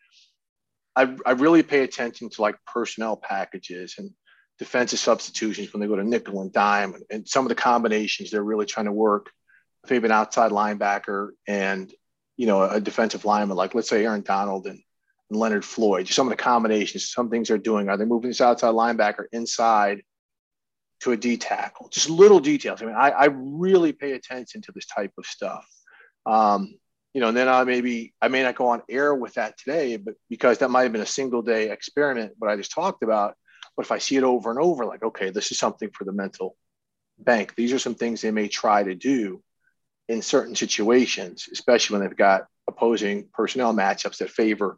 I, 0.96 1.16
I 1.26 1.32
really 1.32 1.64
pay 1.64 1.84
attention 1.84 2.30
to 2.32 2.42
like 2.42 2.56
personnel 2.66 3.16
packages 3.16 3.96
and 4.00 4.10
defensive 4.58 5.00
substitutions 5.00 5.72
when 5.72 5.82
they 5.82 5.88
go 5.88 5.96
to 5.96 6.04
nickel 6.04 6.42
and 6.42 6.52
dime 6.52 6.96
and, 6.96 7.04
and 7.12 7.28
some 7.28 7.46
of 7.46 7.50
the 7.50 7.56
combinations 7.56 8.32
they're 8.32 8.44
really 8.44 8.66
trying 8.66 8.88
to 8.88 8.92
work 8.92 9.30
if 9.84 9.90
they've 9.90 10.04
an 10.04 10.12
outside 10.12 10.52
linebacker 10.52 11.30
and 11.48 11.94
you 12.40 12.46
know 12.46 12.64
a 12.64 12.80
defensive 12.80 13.26
lineman, 13.26 13.58
like 13.58 13.76
let's 13.76 13.90
say 13.90 14.06
Aaron 14.06 14.22
Donald 14.22 14.66
and, 14.66 14.80
and 15.30 15.40
Leonard 15.40 15.66
Floyd, 15.66 16.08
some 16.08 16.26
of 16.26 16.32
the 16.32 16.42
combinations, 16.42 17.12
some 17.12 17.30
things 17.30 17.50
they're 17.50 17.58
doing. 17.58 17.90
Are 17.90 17.98
they 17.98 18.06
moving 18.06 18.30
this 18.30 18.40
outside 18.40 18.74
linebacker 18.74 19.26
inside 19.34 20.04
to 21.02 21.12
a 21.12 21.18
D 21.18 21.36
tackle? 21.36 21.90
Just 21.90 22.10
little 22.10 22.40
details. 22.40 22.82
I 22.82 22.86
mean, 22.86 22.96
I, 22.96 23.10
I 23.10 23.26
really 23.26 23.92
pay 23.92 24.14
attention 24.14 24.62
to 24.62 24.72
this 24.72 24.86
type 24.86 25.12
of 25.18 25.26
stuff. 25.26 25.66
Um, 26.26 26.76
you 27.14 27.20
know, 27.20 27.28
and 27.28 27.36
then 27.36 27.50
I 27.50 27.66
maybe 27.66 28.14
I 28.22 28.30
may 28.30 28.42
not 28.42 28.56
go 28.56 28.70
on 28.70 28.84
air 28.90 29.14
with 29.14 29.34
that 29.34 29.58
today, 29.58 29.98
but 29.98 30.14
because 30.30 30.60
that 30.60 30.70
might 30.70 30.84
have 30.84 30.94
been 30.94 31.02
a 31.02 31.06
single 31.20 31.42
day 31.42 31.70
experiment, 31.72 32.36
what 32.38 32.50
I 32.50 32.56
just 32.56 32.72
talked 32.72 33.04
about. 33.04 33.36
But 33.76 33.86
if 33.86 33.92
I 33.92 33.98
see 33.98 34.16
it 34.16 34.24
over 34.24 34.50
and 34.50 34.60
over, 34.60 34.86
like, 34.86 35.04
okay, 35.04 35.30
this 35.30 35.52
is 35.52 35.60
something 35.60 35.90
for 35.90 36.06
the 36.06 36.14
mental 36.14 36.56
bank. 37.18 37.56
These 37.56 37.74
are 37.74 37.80
some 37.80 37.96
things 37.96 38.22
they 38.22 38.32
may 38.32 38.48
try 38.48 38.82
to 38.82 38.96
do 38.96 39.44
in 40.10 40.22
certain 40.24 40.56
situations, 40.56 41.48
especially 41.54 41.94
when 41.94 42.06
they've 42.06 42.18
got 42.18 42.48
opposing 42.68 43.30
personnel 43.32 43.74
matchups 43.74 44.18
that 44.18 44.30
favor 44.30 44.78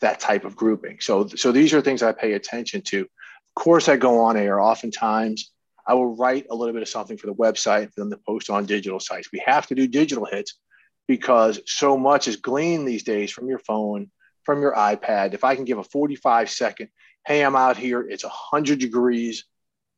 that 0.00 0.18
type 0.20 0.44
of 0.44 0.56
grouping. 0.56 0.98
So, 1.00 1.28
so 1.28 1.52
these 1.52 1.72
are 1.72 1.80
things 1.80 2.02
I 2.02 2.12
pay 2.12 2.32
attention 2.32 2.82
to. 2.86 3.00
Of 3.00 3.54
course, 3.54 3.88
I 3.88 3.96
go 3.96 4.20
on 4.20 4.36
air. 4.36 4.60
Oftentimes, 4.60 5.52
I 5.86 5.94
will 5.94 6.16
write 6.16 6.46
a 6.50 6.54
little 6.54 6.72
bit 6.72 6.82
of 6.82 6.88
something 6.88 7.16
for 7.16 7.26
the 7.26 7.34
website 7.34 7.92
for 7.92 8.00
them 8.00 8.10
to 8.10 8.18
post 8.26 8.50
on 8.50 8.66
digital 8.66 9.00
sites. 9.00 9.28
We 9.32 9.42
have 9.46 9.66
to 9.68 9.74
do 9.74 9.86
digital 9.86 10.24
hits 10.24 10.58
because 11.06 11.60
so 11.66 11.96
much 11.96 12.28
is 12.28 12.36
gleaned 12.36 12.88
these 12.88 13.02
days 13.02 13.30
from 13.30 13.48
your 13.48 13.58
phone, 13.58 14.10
from 14.44 14.62
your 14.62 14.74
iPad. 14.74 15.34
If 15.34 15.44
I 15.44 15.54
can 15.54 15.64
give 15.64 15.78
a 15.78 15.84
45 15.84 16.50
second, 16.50 16.88
hey, 17.26 17.44
I'm 17.44 17.56
out 17.56 17.76
here, 17.76 18.00
it's 18.00 18.24
100 18.24 18.78
degrees, 18.78 19.44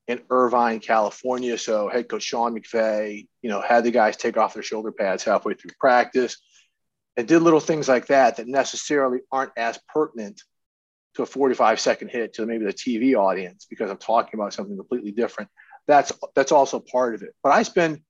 in 0.09 0.21
Irvine, 0.31 0.81
California. 0.81 1.57
So 1.57 1.88
head 1.88 2.09
coach 2.09 2.23
Sean 2.23 2.59
McVay, 2.59 3.27
you 3.41 3.51
know, 3.51 3.61
had 3.61 3.85
the 3.85 3.91
guys 3.91 4.17
take 4.17 4.37
off 4.37 4.55
their 4.55 4.62
shoulder 4.62 4.93
pads 4.93 5.25
halfway 5.25 5.55
through 5.55 5.71
practice 5.79 6.37
and 7.17 7.29
did 7.29 7.41
little 7.41 7.61
things 7.61 7.88
like 7.88 8.07
that 8.07 8.37
that 8.37 8.49
necessarily 8.49 9.21
aren't 9.31 9.53
as 9.57 9.79
pertinent 9.93 10.43
to 11.15 11.23
a 11.23 11.27
45 11.27 11.79
second 11.79 12.09
hit 12.09 12.35
to 12.35 12.47
maybe 12.47 12.65
the 12.65 12.73
TV 12.73 13.15
audience 13.15 13.67
because 13.69 13.91
I'm 13.91 13.99
talking 13.99 14.38
about 14.38 14.55
something 14.55 14.77
completely 14.77 15.12
different. 15.12 15.51
That's 15.87 16.12
that's 16.35 16.53
also 16.53 16.81
part 16.81 17.15
of 17.15 17.23
it. 17.23 17.35
But 17.43 17.53
I 17.53 17.62
spend 17.65 18.01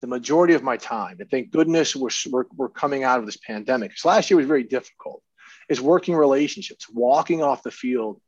the 0.00 0.06
majority 0.06 0.54
of 0.54 0.62
my 0.62 0.76
time, 0.78 1.16
and 1.20 1.30
thank 1.30 1.50
goodness 1.50 1.94
we're, 1.94 2.08
we're, 2.30 2.44
we're 2.56 2.68
coming 2.70 3.04
out 3.04 3.20
of 3.20 3.26
this 3.26 3.36
pandemic. 3.36 3.92
Last 4.04 4.30
year 4.30 4.38
was 4.38 4.46
very 4.46 4.64
difficult. 4.64 5.22
Is 5.68 5.80
working 5.80 6.16
relationships, 6.16 6.88
walking 6.90 7.42
off 7.42 7.62
the 7.62 7.70
field 7.70 8.20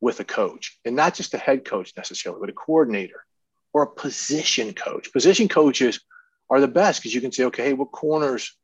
with 0.00 0.20
a 0.20 0.24
coach 0.24 0.78
and 0.84 0.96
not 0.96 1.14
just 1.14 1.34
a 1.34 1.38
head 1.38 1.64
coach 1.64 1.92
necessarily, 1.96 2.40
but 2.40 2.50
a 2.50 2.52
coordinator 2.52 3.24
or 3.72 3.82
a 3.82 3.90
position 3.90 4.72
coach. 4.72 5.12
Position 5.12 5.48
coaches 5.48 6.00
are 6.50 6.60
the 6.60 6.68
best 6.68 7.00
because 7.00 7.14
you 7.14 7.20
can 7.20 7.32
say, 7.32 7.44
okay, 7.44 7.64
hey, 7.64 7.72
what 7.72 7.90
corners 7.90 8.56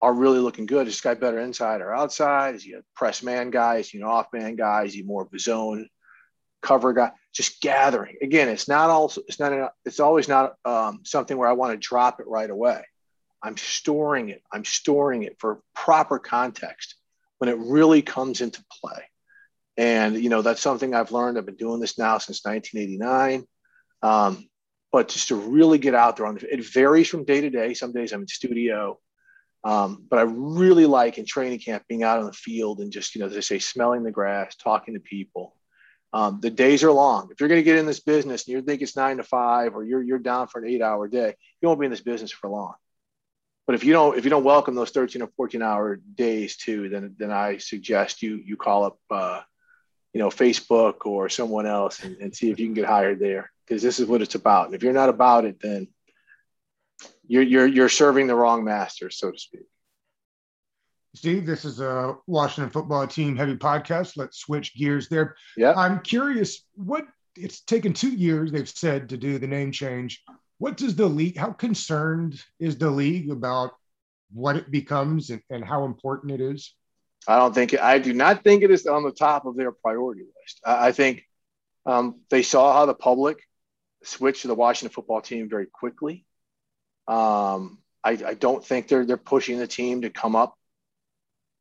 are 0.00 0.12
really 0.12 0.40
looking 0.40 0.66
good? 0.66 0.88
Is 0.88 0.94
this 0.94 1.00
guy 1.00 1.14
better 1.14 1.38
inside 1.38 1.80
or 1.80 1.94
outside? 1.94 2.56
Is 2.56 2.64
he 2.64 2.72
a 2.72 2.82
press 2.96 3.22
man 3.22 3.50
guy? 3.50 3.76
Is 3.76 3.90
he 3.90 3.98
an 3.98 4.04
off 4.04 4.26
man 4.32 4.56
guy? 4.56 4.84
Is 4.84 4.94
he 4.94 5.02
more 5.02 5.22
of 5.22 5.32
a 5.32 5.38
zone 5.38 5.88
cover 6.60 6.92
guy? 6.92 7.12
Just 7.32 7.60
gathering. 7.60 8.16
Again, 8.20 8.48
it's 8.48 8.68
not 8.68 8.90
also 8.90 9.22
it's 9.28 9.38
not 9.38 9.72
it's 9.84 10.00
always 10.00 10.28
not 10.28 10.54
um, 10.64 11.00
something 11.04 11.36
where 11.36 11.48
I 11.48 11.52
want 11.52 11.72
to 11.72 11.88
drop 11.88 12.18
it 12.18 12.26
right 12.26 12.50
away. 12.50 12.84
I'm 13.42 13.56
storing 13.56 14.28
it. 14.28 14.42
I'm 14.52 14.64
storing 14.64 15.22
it 15.22 15.36
for 15.38 15.60
proper 15.74 16.18
context 16.18 16.96
when 17.38 17.48
it 17.48 17.58
really 17.58 18.02
comes 18.02 18.40
into 18.40 18.64
play. 18.80 19.02
And, 19.76 20.16
you 20.22 20.28
know, 20.28 20.42
that's 20.42 20.60
something 20.60 20.94
I've 20.94 21.12
learned. 21.12 21.38
I've 21.38 21.46
been 21.46 21.56
doing 21.56 21.80
this 21.80 21.98
now 21.98 22.18
since 22.18 22.44
1989. 22.44 23.46
Um, 24.02 24.48
but 24.90 25.08
just 25.08 25.28
to 25.28 25.36
really 25.36 25.78
get 25.78 25.94
out 25.94 26.16
there 26.16 26.26
on 26.26 26.38
it, 26.40 26.66
varies 26.66 27.08
from 27.08 27.24
day 27.24 27.40
to 27.40 27.50
day. 27.50 27.72
Some 27.72 27.92
days 27.92 28.12
I'm 28.12 28.22
in 28.22 28.28
studio. 28.28 28.98
Um, 29.64 30.04
but 30.10 30.18
I 30.18 30.22
really 30.22 30.86
like 30.86 31.18
in 31.18 31.24
training 31.24 31.60
camp 31.60 31.84
being 31.88 32.02
out 32.02 32.18
on 32.18 32.26
the 32.26 32.32
field 32.32 32.80
and 32.80 32.92
just, 32.92 33.14
you 33.14 33.20
know, 33.20 33.28
as 33.28 33.36
I 33.36 33.40
say, 33.40 33.58
smelling 33.58 34.02
the 34.02 34.10
grass, 34.10 34.56
talking 34.56 34.94
to 34.94 35.00
people. 35.00 35.54
Um, 36.12 36.40
the 36.42 36.50
days 36.50 36.84
are 36.84 36.92
long. 36.92 37.28
If 37.30 37.40
you're 37.40 37.48
going 37.48 37.60
to 37.60 37.64
get 37.64 37.78
in 37.78 37.86
this 37.86 38.00
business 38.00 38.46
and 38.46 38.52
you 38.52 38.60
think 38.60 38.82
it's 38.82 38.96
nine 38.96 39.16
to 39.16 39.22
five 39.22 39.74
or 39.74 39.84
you're, 39.84 40.02
you're 40.02 40.18
down 40.18 40.48
for 40.48 40.60
an 40.60 40.68
eight 40.68 40.82
hour 40.82 41.08
day, 41.08 41.34
you 41.60 41.68
won't 41.68 41.80
be 41.80 41.86
in 41.86 41.90
this 41.90 42.02
business 42.02 42.30
for 42.30 42.50
long. 42.50 42.74
But 43.66 43.76
if 43.76 43.84
you 43.84 43.92
don't 43.92 44.18
if 44.18 44.24
you 44.24 44.30
don't 44.30 44.44
welcome 44.44 44.74
those 44.74 44.90
13 44.90 45.22
or 45.22 45.28
14 45.36 45.62
hour 45.62 45.96
days 45.96 46.56
too, 46.56 46.88
then 46.88 47.14
then 47.18 47.30
I 47.30 47.58
suggest 47.58 48.22
you 48.22 48.42
you 48.44 48.56
call 48.56 48.84
up 48.84 48.98
uh, 49.10 49.40
you 50.12 50.18
know, 50.18 50.28
Facebook 50.28 51.06
or 51.06 51.28
someone 51.28 51.66
else 51.66 52.02
and, 52.02 52.16
and 52.18 52.34
see 52.34 52.50
if 52.50 52.60
you 52.60 52.66
can 52.66 52.74
get 52.74 52.84
hired 52.84 53.18
there 53.18 53.50
because 53.66 53.82
this 53.82 53.98
is 53.98 54.06
what 54.06 54.22
it's 54.22 54.34
about. 54.34 54.66
And 54.66 54.74
if 54.74 54.82
you're 54.82 54.92
not 54.92 55.08
about 55.08 55.44
it, 55.44 55.60
then 55.60 55.88
you're, 57.26 57.42
you're, 57.42 57.66
you're 57.66 57.88
serving 57.88 58.26
the 58.26 58.34
wrong 58.34 58.64
master, 58.64 59.10
so 59.10 59.30
to 59.30 59.38
speak. 59.38 59.66
Steve, 61.14 61.44
this 61.44 61.64
is 61.64 61.80
a 61.80 62.16
Washington 62.26 62.70
football 62.70 63.06
team 63.06 63.36
heavy 63.36 63.56
podcast. 63.56 64.16
Let's 64.16 64.38
switch 64.38 64.74
gears 64.74 65.08
there. 65.08 65.36
Yeah. 65.56 65.72
I'm 65.74 66.00
curious 66.00 66.64
what 66.74 67.04
it's 67.36 67.60
taken 67.60 67.92
two 67.92 68.10
years, 68.10 68.50
they've 68.52 68.68
said, 68.68 69.10
to 69.10 69.16
do 69.16 69.38
the 69.38 69.46
name 69.46 69.72
change. 69.72 70.22
What 70.58 70.76
does 70.76 70.94
the 70.94 71.06
league, 71.06 71.36
how 71.36 71.52
concerned 71.52 72.42
is 72.58 72.76
the 72.76 72.90
league 72.90 73.30
about 73.30 73.72
what 74.32 74.56
it 74.56 74.70
becomes 74.70 75.30
and, 75.30 75.42
and 75.50 75.64
how 75.64 75.84
important 75.84 76.32
it 76.32 76.40
is? 76.40 76.74
I 77.26 77.36
don't 77.38 77.54
think 77.54 77.78
I 77.78 77.98
do 77.98 78.12
not 78.12 78.42
think 78.42 78.62
it 78.62 78.70
is 78.70 78.86
on 78.86 79.04
the 79.04 79.12
top 79.12 79.46
of 79.46 79.56
their 79.56 79.72
priority 79.72 80.22
list. 80.22 80.60
I, 80.64 80.88
I 80.88 80.92
think 80.92 81.24
um, 81.86 82.20
they 82.30 82.42
saw 82.42 82.72
how 82.72 82.86
the 82.86 82.94
public 82.94 83.38
switched 84.04 84.42
to 84.42 84.48
the 84.48 84.54
Washington 84.54 84.92
football 84.92 85.20
team 85.20 85.48
very 85.48 85.66
quickly. 85.66 86.24
Um, 87.06 87.78
I, 88.04 88.10
I, 88.26 88.34
don't 88.34 88.64
think 88.64 88.88
they're 88.88 89.04
they're 89.04 89.16
pushing 89.16 89.58
the 89.58 89.66
team 89.66 90.02
to 90.02 90.10
come 90.10 90.36
up 90.36 90.56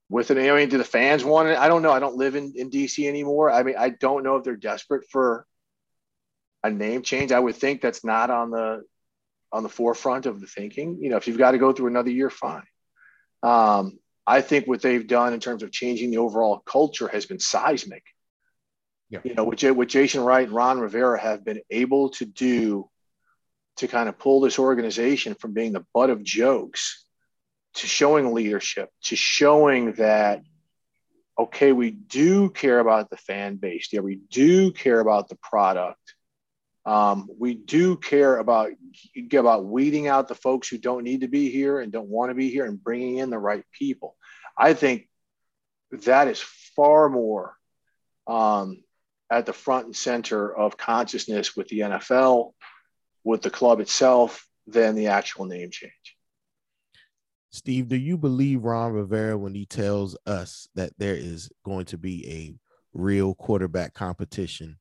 with 0.09 0.31
it. 0.31 0.37
I 0.37 0.55
mean, 0.55 0.69
do 0.69 0.77
the 0.77 0.83
fans 0.83 1.23
want 1.23 1.49
it? 1.49 1.57
I 1.57 1.67
don't 1.67 1.81
know. 1.81 1.91
I 1.91 1.99
don't 1.99 2.15
live 2.15 2.35
in, 2.35 2.53
in 2.55 2.69
DC 2.69 3.07
anymore. 3.07 3.51
I 3.51 3.63
mean, 3.63 3.75
I 3.77 3.89
don't 3.89 4.23
know 4.23 4.35
if 4.35 4.43
they're 4.43 4.55
desperate 4.55 5.09
for 5.09 5.45
a 6.63 6.69
name 6.69 7.01
change. 7.01 7.31
I 7.31 7.39
would 7.39 7.55
think 7.55 7.81
that's 7.81 8.03
not 8.03 8.29
on 8.29 8.51
the 8.51 8.83
on 9.51 9.63
the 9.63 9.69
forefront 9.69 10.25
of 10.25 10.39
the 10.39 10.47
thinking. 10.47 10.99
You 11.01 11.09
know, 11.09 11.17
if 11.17 11.27
you've 11.27 11.37
got 11.37 11.51
to 11.51 11.57
go 11.57 11.73
through 11.73 11.87
another 11.87 12.11
year, 12.11 12.29
fine. 12.29 12.63
Um, 13.43 13.99
I 14.31 14.39
think 14.39 14.65
what 14.65 14.81
they've 14.81 15.05
done 15.05 15.33
in 15.33 15.41
terms 15.41 15.61
of 15.61 15.73
changing 15.73 16.09
the 16.09 16.19
overall 16.19 16.59
culture 16.59 17.09
has 17.09 17.25
been 17.25 17.39
seismic. 17.39 18.03
Yeah. 19.09 19.19
You 19.25 19.35
know, 19.35 19.43
what, 19.43 19.61
what 19.61 19.89
Jason 19.89 20.23
Wright 20.23 20.47
and 20.47 20.55
Ron 20.55 20.79
Rivera 20.79 21.19
have 21.19 21.43
been 21.43 21.59
able 21.69 22.11
to 22.11 22.25
do 22.25 22.89
to 23.77 23.89
kind 23.89 24.07
of 24.07 24.17
pull 24.17 24.39
this 24.39 24.57
organization 24.57 25.35
from 25.35 25.51
being 25.51 25.73
the 25.73 25.85
butt 25.93 26.09
of 26.09 26.23
jokes 26.23 27.03
to 27.73 27.87
showing 27.87 28.33
leadership, 28.33 28.89
to 29.03 29.17
showing 29.17 29.93
that, 29.93 30.43
okay, 31.37 31.73
we 31.73 31.91
do 31.91 32.49
care 32.49 32.79
about 32.79 33.09
the 33.09 33.17
fan 33.17 33.57
base. 33.57 33.89
Yeah, 33.91 33.99
we 33.99 34.21
do 34.29 34.71
care 34.71 35.01
about 35.01 35.27
the 35.27 35.37
product. 35.43 36.15
Um, 36.85 37.27
we 37.37 37.53
do 37.53 37.97
care 37.97 38.37
about 38.37 38.71
about 39.37 39.65
weeding 39.65 40.07
out 40.07 40.29
the 40.29 40.35
folks 40.35 40.69
who 40.69 40.77
don't 40.77 41.03
need 41.03 41.21
to 41.21 41.27
be 41.27 41.51
here 41.51 41.79
and 41.81 41.91
don't 41.91 42.07
want 42.07 42.31
to 42.31 42.35
be 42.35 42.49
here 42.49 42.65
and 42.65 42.81
bringing 42.81 43.17
in 43.17 43.29
the 43.29 43.37
right 43.37 43.63
people. 43.77 44.15
I 44.61 44.75
think 44.75 45.09
that 45.91 46.27
is 46.27 46.39
far 46.75 47.09
more 47.09 47.55
um, 48.27 48.83
at 49.31 49.47
the 49.47 49.53
front 49.53 49.87
and 49.87 49.95
center 49.95 50.55
of 50.55 50.77
consciousness 50.77 51.55
with 51.55 51.67
the 51.69 51.79
NFL, 51.79 52.53
with 53.23 53.41
the 53.41 53.49
club 53.49 53.79
itself, 53.79 54.47
than 54.67 54.93
the 54.93 55.07
actual 55.07 55.45
name 55.45 55.71
change. 55.71 56.15
Steve, 57.49 57.89
do 57.89 57.95
you 57.95 58.17
believe 58.17 58.63
Ron 58.63 58.93
Rivera 58.93 59.35
when 59.35 59.55
he 59.55 59.65
tells 59.65 60.15
us 60.27 60.69
that 60.75 60.91
there 60.99 61.15
is 61.15 61.49
going 61.65 61.85
to 61.85 61.97
be 61.97 62.29
a 62.29 62.53
real 62.93 63.33
quarterback 63.33 63.95
competition 63.95 64.77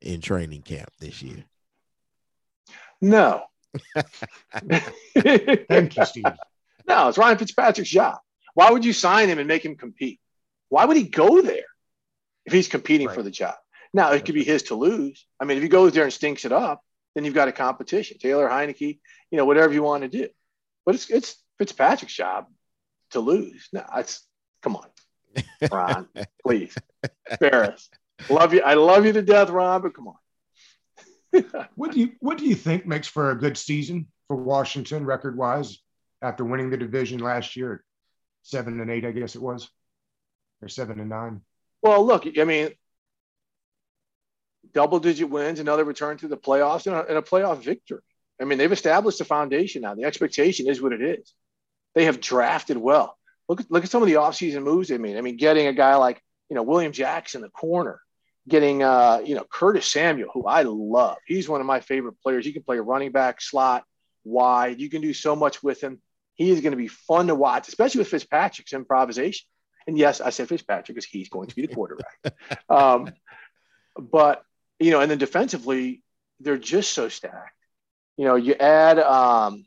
in 0.00 0.20
training 0.20 0.62
camp 0.62 0.90
this 0.98 1.22
year? 1.22 1.44
No. 3.00 3.44
Thank 5.14 5.96
you, 5.96 6.04
Steve. 6.04 6.24
No, 6.86 7.08
it's 7.08 7.16
Ryan 7.16 7.38
Fitzpatrick's 7.38 7.90
job. 7.90 8.18
Why 8.54 8.70
would 8.70 8.84
you 8.84 8.92
sign 8.92 9.28
him 9.28 9.38
and 9.38 9.48
make 9.48 9.64
him 9.64 9.76
compete? 9.76 10.20
Why 10.68 10.84
would 10.84 10.96
he 10.96 11.04
go 11.04 11.40
there 11.42 11.66
if 12.46 12.52
he's 12.52 12.68
competing 12.68 13.08
Right. 13.08 13.14
for 13.16 13.22
the 13.22 13.30
job? 13.30 13.54
Now, 13.92 14.12
it 14.12 14.24
could 14.24 14.34
be 14.34 14.44
his 14.44 14.64
to 14.64 14.74
lose. 14.74 15.24
I 15.38 15.44
mean, 15.44 15.56
if 15.56 15.62
he 15.62 15.68
goes 15.68 15.92
there 15.92 16.04
and 16.04 16.12
stinks 16.12 16.44
it 16.44 16.52
up, 16.52 16.82
then 17.14 17.24
you've 17.24 17.34
got 17.34 17.48
a 17.48 17.52
competition. 17.52 18.18
Taylor 18.18 18.48
Heinicke, 18.48 18.98
you 19.30 19.38
know, 19.38 19.44
whatever 19.44 19.72
you 19.72 19.82
want 19.82 20.02
to 20.02 20.08
do. 20.08 20.28
But 20.84 20.96
it's 20.96 21.08
it's 21.10 21.36
Fitzpatrick's 21.58 22.14
job 22.14 22.46
to 23.10 23.20
lose. 23.20 23.68
No, 23.72 23.84
it's 23.96 24.26
come 24.62 24.76
on, 24.76 24.88
Ron, 25.70 26.08
please, 26.44 26.74
spare 27.32 27.72
us. 27.72 27.88
Love 28.28 28.52
you. 28.52 28.62
I 28.62 28.74
love 28.74 29.06
you 29.06 29.12
to 29.12 29.22
death, 29.22 29.50
Ron, 29.50 29.82
but 29.82 29.94
come 29.94 30.08
on. 30.08 30.16
What 31.74 31.92
do 31.92 32.00
you 32.00 32.12
what 32.20 32.38
do 32.38 32.46
you 32.46 32.54
think 32.54 32.86
makes 32.86 33.08
for 33.08 33.30
a 33.30 33.38
good 33.38 33.56
season 33.56 34.06
for 34.28 34.36
Washington 34.36 35.04
record 35.04 35.36
wise 35.36 35.78
after 36.22 36.44
winning 36.44 36.70
the 36.70 36.76
division 36.76 37.18
last 37.20 37.56
year 37.56 37.74
at 37.74 37.80
seven 38.44 38.80
and 38.80 38.90
eight, 38.90 39.04
I 39.04 39.10
guess 39.10 39.34
it 39.34 39.42
was, 39.42 39.68
or 40.62 40.68
seven 40.68 41.00
and 41.00 41.08
nine? 41.08 41.40
Well, 41.82 42.06
look, 42.06 42.24
I 42.38 42.44
mean, 42.44 42.70
double 44.72 45.00
digit 45.00 45.28
wins, 45.28 45.58
another 45.58 45.84
return 45.84 46.16
to 46.18 46.28
the 46.28 46.36
playoffs, 46.36 46.86
and 46.86 46.94
a, 46.94 47.06
and 47.06 47.18
a 47.18 47.22
playoff 47.22 47.62
victory. 47.62 48.00
I 48.40 48.44
mean, 48.44 48.58
they've 48.58 48.70
established 48.70 49.20
a 49.20 49.24
foundation 49.24 49.82
now. 49.82 49.94
The 49.94 50.04
expectation 50.04 50.68
is 50.68 50.80
what 50.80 50.92
it 50.92 51.02
is. 51.02 51.32
They 51.94 52.04
have 52.04 52.20
drafted 52.20 52.76
well. 52.76 53.16
Look 53.48 53.60
at 53.60 53.70
look 53.70 53.84
at 53.84 53.90
some 53.90 54.02
of 54.02 54.08
the 54.08 54.14
offseason 54.14 54.62
moves 54.62 54.88
they 54.88 54.98
made. 54.98 55.16
I 55.16 55.20
mean, 55.20 55.36
getting 55.36 55.66
a 55.66 55.72
guy 55.72 55.96
like 55.96 56.22
you 56.48 56.56
know 56.56 56.62
William 56.62 56.92
Jackson, 56.92 57.42
the 57.42 57.48
corner, 57.48 58.00
getting 58.48 58.82
uh, 58.82 59.20
you 59.24 59.34
know 59.34 59.44
Curtis 59.44 59.90
Samuel, 59.90 60.30
who 60.32 60.46
I 60.46 60.62
love. 60.62 61.18
He's 61.26 61.48
one 61.48 61.60
of 61.60 61.66
my 61.66 61.80
favorite 61.80 62.20
players. 62.22 62.44
He 62.44 62.52
can 62.52 62.62
play 62.62 62.78
a 62.78 62.82
running 62.82 63.12
back, 63.12 63.40
slot, 63.40 63.84
wide. 64.24 64.80
You 64.80 64.90
can 64.90 65.02
do 65.02 65.14
so 65.14 65.36
much 65.36 65.62
with 65.62 65.80
him. 65.82 66.00
He 66.34 66.50
is 66.50 66.60
going 66.60 66.72
to 66.72 66.76
be 66.76 66.88
fun 66.88 67.28
to 67.28 67.34
watch, 67.34 67.68
especially 67.68 68.00
with 68.00 68.08
Fitzpatrick's 68.08 68.72
improvisation. 68.72 69.46
And 69.86 69.98
yes, 69.98 70.20
I 70.20 70.30
said 70.30 70.48
Fitzpatrick 70.48 70.86
because 70.86 71.04
he's 71.04 71.28
going 71.28 71.48
to 71.48 71.54
be 71.54 71.66
the 71.66 71.74
quarterback. 71.74 72.34
um, 72.68 73.12
but 73.98 74.42
you 74.78 74.90
know, 74.90 75.00
and 75.00 75.10
then 75.10 75.18
defensively, 75.18 76.02
they're 76.40 76.58
just 76.58 76.92
so 76.92 77.08
stacked. 77.08 77.52
You 78.16 78.24
know, 78.24 78.36
you 78.36 78.54
add 78.54 78.98
um, 78.98 79.66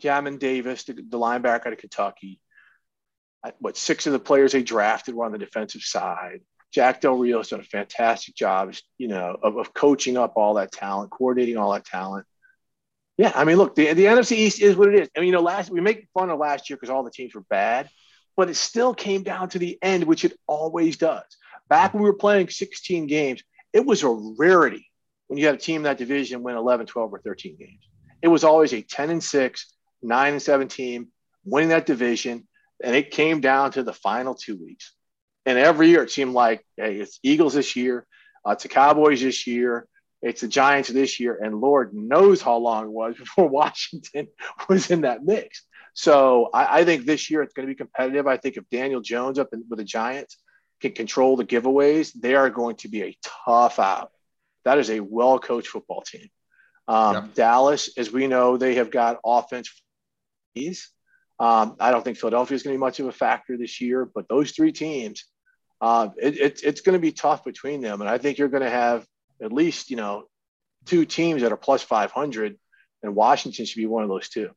Jamin 0.00 0.38
Davis, 0.38 0.84
the, 0.84 0.94
the 0.94 1.18
linebacker 1.18 1.66
out 1.66 1.72
of 1.72 1.78
Kentucky. 1.78 2.40
What 3.60 3.76
six 3.76 4.06
of 4.08 4.12
the 4.12 4.18
players 4.18 4.52
they 4.52 4.62
drafted 4.62 5.14
were 5.14 5.24
on 5.24 5.30
the 5.30 5.38
defensive 5.38 5.82
side. 5.82 6.40
Jack 6.72 7.00
Del 7.00 7.16
Rio's 7.16 7.48
done 7.48 7.60
a 7.60 7.64
fantastic 7.64 8.34
job, 8.34 8.74
you 8.98 9.06
know, 9.06 9.36
of, 9.40 9.56
of 9.56 9.72
coaching 9.72 10.16
up 10.16 10.32
all 10.36 10.54
that 10.54 10.72
talent, 10.72 11.10
coordinating 11.10 11.56
all 11.56 11.72
that 11.72 11.84
talent. 11.84 12.26
Yeah, 13.18 13.32
I 13.34 13.44
mean, 13.44 13.56
look, 13.56 13.74
the, 13.74 13.92
the 13.94 14.04
NFC 14.04 14.32
East 14.32 14.60
is 14.60 14.76
what 14.76 14.88
it 14.88 15.00
is. 15.00 15.08
I 15.16 15.20
mean, 15.20 15.28
you 15.28 15.32
know, 15.32 15.40
last 15.40 15.70
we 15.70 15.80
make 15.80 16.08
fun 16.12 16.30
of 16.30 16.38
last 16.38 16.68
year 16.68 16.76
because 16.76 16.90
all 16.90 17.02
the 17.02 17.10
teams 17.10 17.34
were 17.34 17.44
bad, 17.48 17.88
but 18.36 18.50
it 18.50 18.56
still 18.56 18.94
came 18.94 19.22
down 19.22 19.48
to 19.50 19.58
the 19.58 19.78
end, 19.80 20.04
which 20.04 20.24
it 20.24 20.38
always 20.46 20.98
does. 20.98 21.24
Back 21.68 21.94
when 21.94 22.02
we 22.02 22.10
were 22.10 22.16
playing 22.16 22.48
16 22.48 23.06
games, 23.06 23.42
it 23.72 23.84
was 23.84 24.02
a 24.02 24.08
rarity 24.08 24.86
when 25.28 25.38
you 25.38 25.46
had 25.46 25.54
a 25.54 25.58
team 25.58 25.78
in 25.78 25.82
that 25.84 25.98
division 25.98 26.42
win 26.42 26.56
11, 26.56 26.86
12, 26.86 27.12
or 27.12 27.20
13 27.20 27.56
games. 27.56 27.88
It 28.22 28.28
was 28.28 28.44
always 28.44 28.72
a 28.72 28.82
10 28.82 29.10
and 29.10 29.24
6, 29.24 29.74
9 30.02 30.32
and 30.32 30.42
7 30.42 30.68
team 30.68 31.08
winning 31.44 31.70
that 31.70 31.86
division. 31.86 32.46
And 32.82 32.94
it 32.94 33.10
came 33.10 33.40
down 33.40 33.72
to 33.72 33.82
the 33.82 33.92
final 33.92 34.34
two 34.34 34.56
weeks. 34.56 34.92
And 35.46 35.58
every 35.58 35.88
year 35.88 36.02
it 36.02 36.10
seemed 36.10 36.34
like, 36.34 36.64
hey, 36.76 36.96
it's 36.96 37.18
Eagles 37.22 37.54
this 37.54 37.76
year, 37.76 38.06
uh, 38.46 38.52
it's 38.52 38.64
the 38.64 38.68
Cowboys 38.68 39.22
this 39.22 39.46
year, 39.46 39.86
it's 40.22 40.40
the 40.40 40.48
Giants 40.48 40.88
this 40.88 41.20
year. 41.20 41.38
And 41.42 41.60
Lord 41.60 41.94
knows 41.94 42.40
how 42.40 42.56
long 42.56 42.84
it 42.84 42.90
was 42.90 43.16
before 43.18 43.48
Washington 43.48 44.28
was 44.68 44.90
in 44.90 45.02
that 45.02 45.24
mix. 45.24 45.62
So 45.94 46.50
I, 46.52 46.80
I 46.80 46.84
think 46.84 47.06
this 47.06 47.30
year 47.30 47.42
it's 47.42 47.54
going 47.54 47.66
to 47.66 47.72
be 47.72 47.76
competitive. 47.76 48.26
I 48.26 48.36
think 48.36 48.56
if 48.56 48.68
Daniel 48.70 49.00
Jones 49.00 49.38
up 49.38 49.48
in, 49.52 49.64
with 49.68 49.78
the 49.78 49.84
Giants 49.84 50.36
can 50.80 50.92
control 50.92 51.36
the 51.36 51.44
giveaways, 51.44 52.12
they 52.12 52.34
are 52.34 52.50
going 52.50 52.76
to 52.76 52.88
be 52.88 53.02
a 53.02 53.16
tough 53.46 53.78
out. 53.78 54.10
That 54.64 54.78
is 54.78 54.90
a 54.90 55.00
well 55.00 55.38
coached 55.38 55.68
football 55.68 56.02
team. 56.02 56.28
Um, 56.88 57.14
Yeah. 57.14 57.26
Dallas, 57.34 57.96
as 57.96 58.12
we 58.12 58.26
know, 58.26 58.56
they 58.56 58.74
have 58.74 58.90
got 58.90 59.20
offense. 59.24 59.70
Um, 61.38 61.76
I 61.78 61.90
don't 61.90 62.02
think 62.02 62.16
Philadelphia 62.16 62.54
is 62.56 62.62
going 62.62 62.74
to 62.74 62.78
be 62.78 62.80
much 62.80 62.98
of 63.00 63.06
a 63.06 63.12
factor 63.12 63.56
this 63.58 63.80
year, 63.80 64.06
but 64.06 64.26
those 64.28 64.52
three 64.52 64.72
teams, 64.72 65.24
uh, 65.80 66.08
it, 66.16 66.38
it's 66.38 66.62
it's 66.62 66.80
going 66.80 66.94
to 66.94 66.98
be 66.98 67.12
tough 67.12 67.44
between 67.44 67.82
them. 67.82 68.00
And 68.00 68.08
I 68.08 68.16
think 68.18 68.38
you're 68.38 68.48
going 68.48 68.62
to 68.62 68.70
have 68.70 69.06
at 69.40 69.52
least, 69.52 69.90
you 69.90 69.96
know, 69.96 70.24
two 70.86 71.04
teams 71.04 71.42
that 71.42 71.52
are 71.52 71.56
plus 71.56 71.82
500, 71.82 72.58
and 73.02 73.14
Washington 73.14 73.64
should 73.64 73.78
be 73.78 73.86
one 73.86 74.02
of 74.02 74.08
those 74.08 74.28
two. 74.28 74.50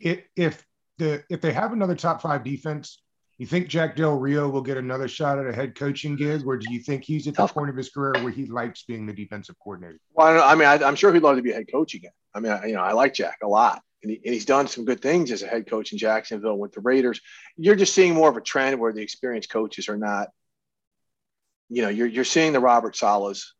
If 0.00 0.20
if 0.36 0.64
the 0.98 1.24
if 1.28 1.40
they 1.40 1.52
have 1.52 1.72
another 1.72 1.94
top 1.94 2.22
five 2.22 2.44
defense, 2.44 3.02
you 3.38 3.46
think 3.46 3.68
Jack 3.68 3.96
Del 3.96 4.18
Rio 4.18 4.48
will 4.48 4.62
get 4.62 4.76
another 4.76 5.08
shot 5.08 5.38
at 5.38 5.46
a 5.46 5.52
head 5.52 5.74
coaching 5.74 6.16
gig, 6.16 6.46
or 6.46 6.56
do 6.56 6.72
you 6.72 6.80
think 6.80 7.04
he's 7.04 7.26
at 7.26 7.34
the 7.34 7.38
Tough. 7.38 7.54
point 7.54 7.70
of 7.70 7.76
his 7.76 7.90
career 7.90 8.22
where 8.22 8.32
he 8.32 8.46
likes 8.46 8.84
being 8.84 9.06
the 9.06 9.12
defensive 9.12 9.56
coordinator? 9.62 9.98
Well, 10.12 10.26
I, 10.26 10.34
don't. 10.34 10.48
I 10.48 10.54
mean, 10.54 10.68
I, 10.68 10.86
I'm 10.86 10.96
sure 10.96 11.12
he'd 11.12 11.22
love 11.22 11.36
to 11.36 11.42
be 11.42 11.50
a 11.50 11.54
head 11.54 11.70
coach 11.70 11.94
again. 11.94 12.12
I 12.34 12.40
mean, 12.40 12.52
I, 12.52 12.66
you 12.66 12.74
know, 12.74 12.82
I 12.82 12.92
like 12.92 13.14
Jack 13.14 13.38
a 13.42 13.48
lot, 13.48 13.82
and, 14.02 14.10
he, 14.10 14.20
and 14.24 14.34
he's 14.34 14.44
done 14.44 14.68
some 14.68 14.84
good 14.84 15.00
things 15.00 15.30
as 15.32 15.42
a 15.42 15.46
head 15.46 15.68
coach 15.68 15.92
in 15.92 15.98
Jacksonville 15.98 16.58
with 16.58 16.72
the 16.72 16.80
Raiders. 16.80 17.20
You're 17.56 17.76
just 17.76 17.94
seeing 17.94 18.14
more 18.14 18.28
of 18.28 18.36
a 18.36 18.40
trend 18.40 18.78
where 18.78 18.92
the 18.92 19.02
experienced 19.02 19.50
coaches 19.50 19.88
are 19.88 19.98
not. 19.98 20.28
You 21.68 21.82
know, 21.82 21.88
you're 21.88 22.06
you're 22.06 22.24
seeing 22.24 22.52
the 22.52 22.60
Robert 22.60 22.96
Salas 22.96 23.54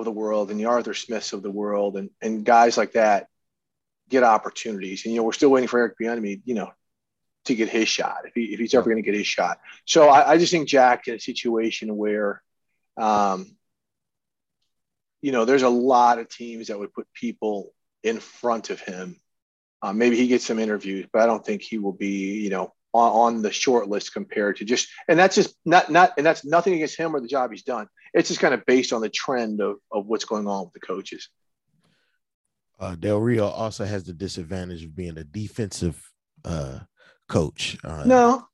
of 0.00 0.04
the 0.04 0.10
world 0.10 0.50
and 0.50 0.58
the 0.58 0.66
Arthur 0.66 0.94
Smiths 0.94 1.32
of 1.32 1.42
the 1.42 1.50
world, 1.50 1.96
and 1.96 2.10
and 2.20 2.44
guys 2.44 2.76
like 2.76 2.92
that 2.92 3.28
get 4.08 4.24
opportunities. 4.24 5.04
And 5.04 5.14
you 5.14 5.20
know, 5.20 5.24
we're 5.24 5.32
still 5.32 5.50
waiting 5.50 5.68
for 5.68 5.78
Eric 5.78 5.94
Bieniemy, 6.00 6.42
you 6.44 6.54
know, 6.54 6.72
to 7.44 7.54
get 7.54 7.68
his 7.68 7.88
shot 7.88 8.22
if 8.24 8.34
he 8.34 8.52
if 8.52 8.58
he's 8.58 8.74
ever 8.74 8.90
going 8.90 9.02
to 9.02 9.02
get 9.02 9.14
his 9.16 9.26
shot. 9.26 9.60
So 9.84 10.08
I, 10.08 10.32
I 10.32 10.38
just 10.38 10.52
think 10.52 10.68
Jack 10.68 11.06
in 11.08 11.14
a 11.14 11.20
situation 11.20 11.96
where. 11.96 12.42
Um, 12.96 13.56
you 15.22 15.32
know, 15.32 15.44
there's 15.44 15.62
a 15.62 15.68
lot 15.68 16.18
of 16.18 16.28
teams 16.28 16.68
that 16.68 16.78
would 16.78 16.94
put 16.94 17.06
people 17.12 17.72
in 18.02 18.20
front 18.20 18.70
of 18.70 18.80
him. 18.80 19.20
Uh, 19.82 19.92
maybe 19.92 20.16
he 20.16 20.26
gets 20.26 20.46
some 20.46 20.58
interviews, 20.58 21.06
but 21.12 21.22
I 21.22 21.26
don't 21.26 21.44
think 21.44 21.62
he 21.62 21.78
will 21.78 21.92
be, 21.92 22.40
you 22.40 22.50
know, 22.50 22.72
on, 22.92 23.36
on 23.36 23.42
the 23.42 23.52
short 23.52 23.88
list 23.88 24.12
compared 24.12 24.56
to 24.56 24.64
just, 24.64 24.88
and 25.08 25.18
that's 25.18 25.34
just 25.34 25.54
not, 25.64 25.90
not, 25.90 26.14
and 26.16 26.24
that's 26.24 26.44
nothing 26.44 26.74
against 26.74 26.96
him 26.96 27.14
or 27.14 27.20
the 27.20 27.28
job 27.28 27.50
he's 27.50 27.62
done. 27.62 27.86
It's 28.14 28.28
just 28.28 28.40
kind 28.40 28.54
of 28.54 28.64
based 28.66 28.92
on 28.92 29.00
the 29.00 29.08
trend 29.08 29.60
of, 29.60 29.76
of 29.92 30.06
what's 30.06 30.24
going 30.24 30.46
on 30.46 30.64
with 30.64 30.72
the 30.74 30.80
coaches. 30.80 31.28
Uh, 32.78 32.94
Del 32.94 33.18
Rio 33.20 33.46
also 33.46 33.84
has 33.84 34.04
the 34.04 34.12
disadvantage 34.12 34.84
of 34.84 34.96
being 34.96 35.18
a 35.18 35.24
defensive 35.24 36.02
uh, 36.44 36.78
coach. 37.28 37.76
Uh, 37.84 38.04
No, 38.06 38.48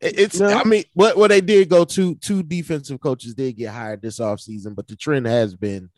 It's 0.00 0.38
No. 0.38 0.48
I 0.48 0.64
mean, 0.64 0.84
what 0.92 1.16
what 1.16 1.28
they 1.28 1.40
did 1.40 1.68
go 1.70 1.84
to 1.86 2.14
two 2.16 2.42
defensive 2.42 3.00
coaches 3.00 3.34
did 3.34 3.56
get 3.56 3.70
hired 3.72 4.02
this 4.02 4.18
offseason, 4.20 4.74
but 4.74 4.86
the 4.86 4.96
trend 4.96 5.26
has 5.26 5.54
been 5.54 5.88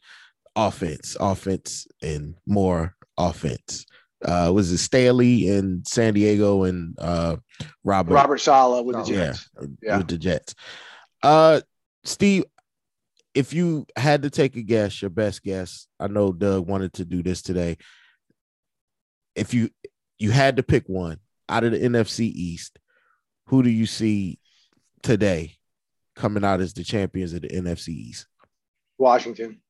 offense, 0.54 1.16
offense, 1.18 1.86
and 2.02 2.36
more 2.46 2.94
offense. 3.18 3.84
Uh 4.24 4.50
was 4.54 4.70
it 4.72 4.78
Staley 4.78 5.48
in 5.48 5.82
San 5.84 6.14
Diego 6.14 6.62
and 6.62 6.94
uh 6.98 7.36
Robert, 7.84 8.14
Robert 8.14 8.38
Saleh 8.38 8.84
with 8.84 8.96
the 8.96 9.02
Oh, 9.02 9.06
yeah, 9.06 9.26
Jets. 9.26 9.50
Yeah. 9.82 9.98
with 9.98 10.08
the 10.08 10.18
Jets. 10.18 10.54
Uh 11.22 11.60
Steve, 12.04 12.44
if 13.36 13.52
you 13.52 13.86
had 13.96 14.22
to 14.22 14.30
take 14.30 14.56
a 14.56 14.62
guess, 14.62 15.02
your 15.02 15.10
best 15.10 15.42
guess, 15.42 15.86
I 16.00 16.08
know 16.08 16.32
Doug 16.32 16.66
wanted 16.66 16.94
to 16.94 17.04
do 17.04 17.22
this 17.22 17.42
today. 17.42 17.76
If 19.34 19.52
you 19.52 19.68
you 20.18 20.30
had 20.30 20.56
to 20.56 20.62
pick 20.62 20.88
one 20.88 21.18
out 21.46 21.62
of 21.62 21.72
the 21.72 21.78
NFC 21.78 22.20
East, 22.20 22.78
who 23.48 23.62
do 23.62 23.68
you 23.68 23.84
see 23.84 24.38
today 25.02 25.56
coming 26.14 26.44
out 26.44 26.62
as 26.62 26.72
the 26.72 26.82
champions 26.82 27.34
of 27.34 27.42
the 27.42 27.48
NFC 27.48 27.88
East? 27.88 28.26
Washington. 28.96 29.60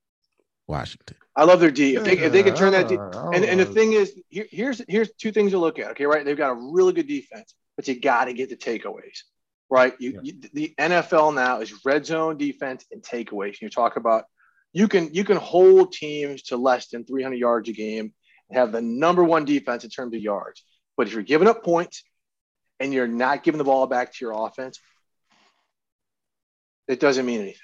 Washington. 0.69 1.17
I 1.35 1.43
love 1.43 1.59
their 1.59 1.73
D. 1.73 1.97
If 1.97 2.05
they, 2.05 2.19
if 2.19 2.33
they 2.33 2.45
can 2.45 2.55
turn 2.55 2.71
that 2.71 2.87
D, 2.87 2.97
and, 2.97 3.45
and 3.45 3.59
the 3.59 3.67
thing 3.67 3.95
is, 3.95 4.15
here, 4.29 4.47
here's 4.49 4.81
here's 4.87 5.13
two 5.15 5.33
things 5.33 5.51
to 5.51 5.59
look 5.59 5.81
at. 5.81 5.91
Okay, 5.91 6.07
right? 6.07 6.25
They've 6.25 6.37
got 6.37 6.51
a 6.51 6.71
really 6.73 6.93
good 6.93 7.09
defense, 7.09 7.53
but 7.75 7.89
you 7.89 8.01
got 8.01 8.27
to 8.27 8.33
get 8.33 8.49
the 8.49 8.57
takeaways, 8.57 9.23
right? 9.71 9.95
You, 9.99 10.13
Yeah. 10.13 10.21
you, 10.23 10.33
the 10.53 10.75
NFL 10.79 11.35
now 11.35 11.61
is 11.61 11.85
red 11.85 12.07
zone 12.07 12.37
defense 12.37 12.85
and 12.93 13.03
takeaways. 13.03 13.49
And 13.49 13.63
you 13.63 13.71
talk 13.71 13.97
about 13.97 14.25
you 14.73 14.89
can 14.89 15.13
you 15.15 15.25
can 15.25 15.37
hold 15.37 15.93
teams 15.93 16.43
to 16.45 16.57
less 16.57 16.89
than 16.89 17.05
300 17.05 17.37
yards 17.37 17.69
a 17.69 17.73
game 17.73 18.13
and 18.49 18.59
have 18.59 18.73
the 18.73 18.83
number 18.83 19.25
one 19.25 19.45
defense 19.45 19.85
in 19.85 19.91
terms 19.91 20.15
of 20.15 20.21
yards. 20.21 20.63
But 20.97 21.07
if 21.07 21.15
you're 21.15 21.23
giving 21.23 21.49
up 21.49 21.65
points 21.65 22.03
and 22.79 22.93
you're 22.93 23.09
not 23.09 23.43
giving 23.43 23.59
the 23.59 23.65
ball 23.65 23.87
back 23.87 24.13
to 24.13 24.19
your 24.21 24.33
offense, 24.47 24.79
it 26.89 27.01
doesn't 27.01 27.27
mean 27.27 27.41
anything. 27.41 27.63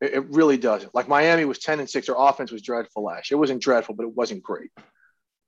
It, 0.00 0.14
it 0.14 0.30
really 0.30 0.56
doesn't. 0.56 0.94
Like 0.94 1.08
Miami 1.08 1.44
was 1.44 1.58
10 1.58 1.80
and 1.80 1.90
6. 1.90 2.06
Their 2.06 2.16
offense 2.18 2.50
was 2.50 2.62
dreadful 2.62 3.04
last 3.04 3.30
year. 3.30 3.36
It 3.36 3.40
wasn't 3.40 3.62
dreadful, 3.62 3.94
but 3.94 4.04
it 4.04 4.14
wasn't 4.14 4.42
great. 4.42 4.70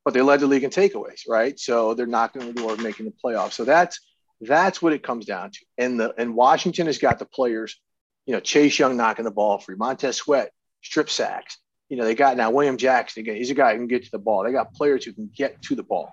But 0.05 0.14
they 0.14 0.21
led 0.21 0.40
the 0.40 0.47
league 0.47 0.64
in 0.64 0.71
takeaways, 0.71 1.23
right? 1.29 1.59
So 1.59 1.95
they're 1.95 2.07
knocking 2.07 2.43
on 2.43 2.49
the 2.49 2.55
door 2.55 2.73
of 2.73 2.83
making 2.83 3.07
the 3.07 3.14
playoffs. 3.25 3.53
So 3.53 3.64
that's 3.64 4.01
that's 4.40 4.83
what 4.83 4.92
it 4.92 5.03
comes 5.03 5.27
down 5.27 5.51
to. 5.51 5.59
And 5.79 5.99
the 5.99 6.14
and 6.18 6.35
Washington 6.35 6.87
has 6.87 6.99
got 6.99 7.18
the 7.18 7.27
players, 7.27 7.81
you 8.27 8.35
know, 8.35 8.40
Chase 8.40 8.79
Young 8.79 8.97
knocking 8.97 9.25
the 9.25 9.31
ball 9.31 9.59
free, 9.59 9.77
Montez 9.77 10.16
Sweat, 10.16 10.51
strip 10.83 11.11
sacks. 11.11 11.59
You 11.88 11.97
know, 11.97 12.05
they 12.05 12.14
got 12.14 12.37
now 12.37 12.51
William 12.51 12.77
Jackson 12.77 13.20
again. 13.20 13.37
He's 13.37 13.51
a 13.51 13.55
guy 13.55 13.73
who 13.73 13.79
can 13.79 13.88
get 13.88 14.05
to 14.05 14.11
the 14.11 14.18
ball. 14.18 14.44
They 14.44 14.53
got 14.53 14.75
players 14.75 15.05
who 15.05 15.12
can 15.12 15.31
get 15.35 15.62
to 15.62 15.75
the 15.75 15.83
ball. 15.83 16.11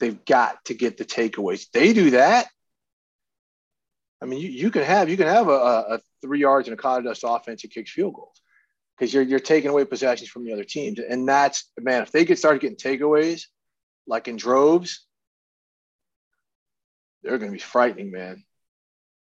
They've 0.00 0.24
got 0.24 0.64
to 0.66 0.74
get 0.74 0.96
the 0.96 1.04
takeaways. 1.04 1.70
They 1.72 1.92
do 1.92 2.10
that. 2.10 2.48
I 4.20 4.26
mean, 4.26 4.40
you, 4.40 4.48
you 4.48 4.70
can 4.70 4.82
have 4.82 5.08
you 5.08 5.16
can 5.16 5.26
have 5.26 5.48
a, 5.48 5.52
a, 5.52 6.00
three 6.22 6.40
yards 6.40 6.68
and 6.68 6.78
a 6.78 6.88
of 6.88 7.04
dust 7.04 7.24
offense 7.26 7.62
that 7.62 7.70
kicks 7.70 7.92
field 7.92 8.14
goals 8.14 8.40
because 8.96 9.12
you're 9.12 9.22
you're 9.22 9.38
taking 9.38 9.70
away 9.70 9.84
possessions 9.84 10.30
from 10.30 10.44
the 10.44 10.52
other 10.52 10.64
teams, 10.64 10.98
and 10.98 11.28
that's 11.28 11.70
man. 11.78 12.02
If 12.02 12.12
they 12.12 12.24
could 12.24 12.38
start 12.38 12.60
getting 12.60 12.76
takeaways 12.76 13.42
like 14.06 14.28
in 14.28 14.36
droves, 14.36 15.05
they're 17.26 17.38
going 17.38 17.50
to 17.50 17.56
be 17.56 17.62
frightening, 17.62 18.10
man. 18.10 18.42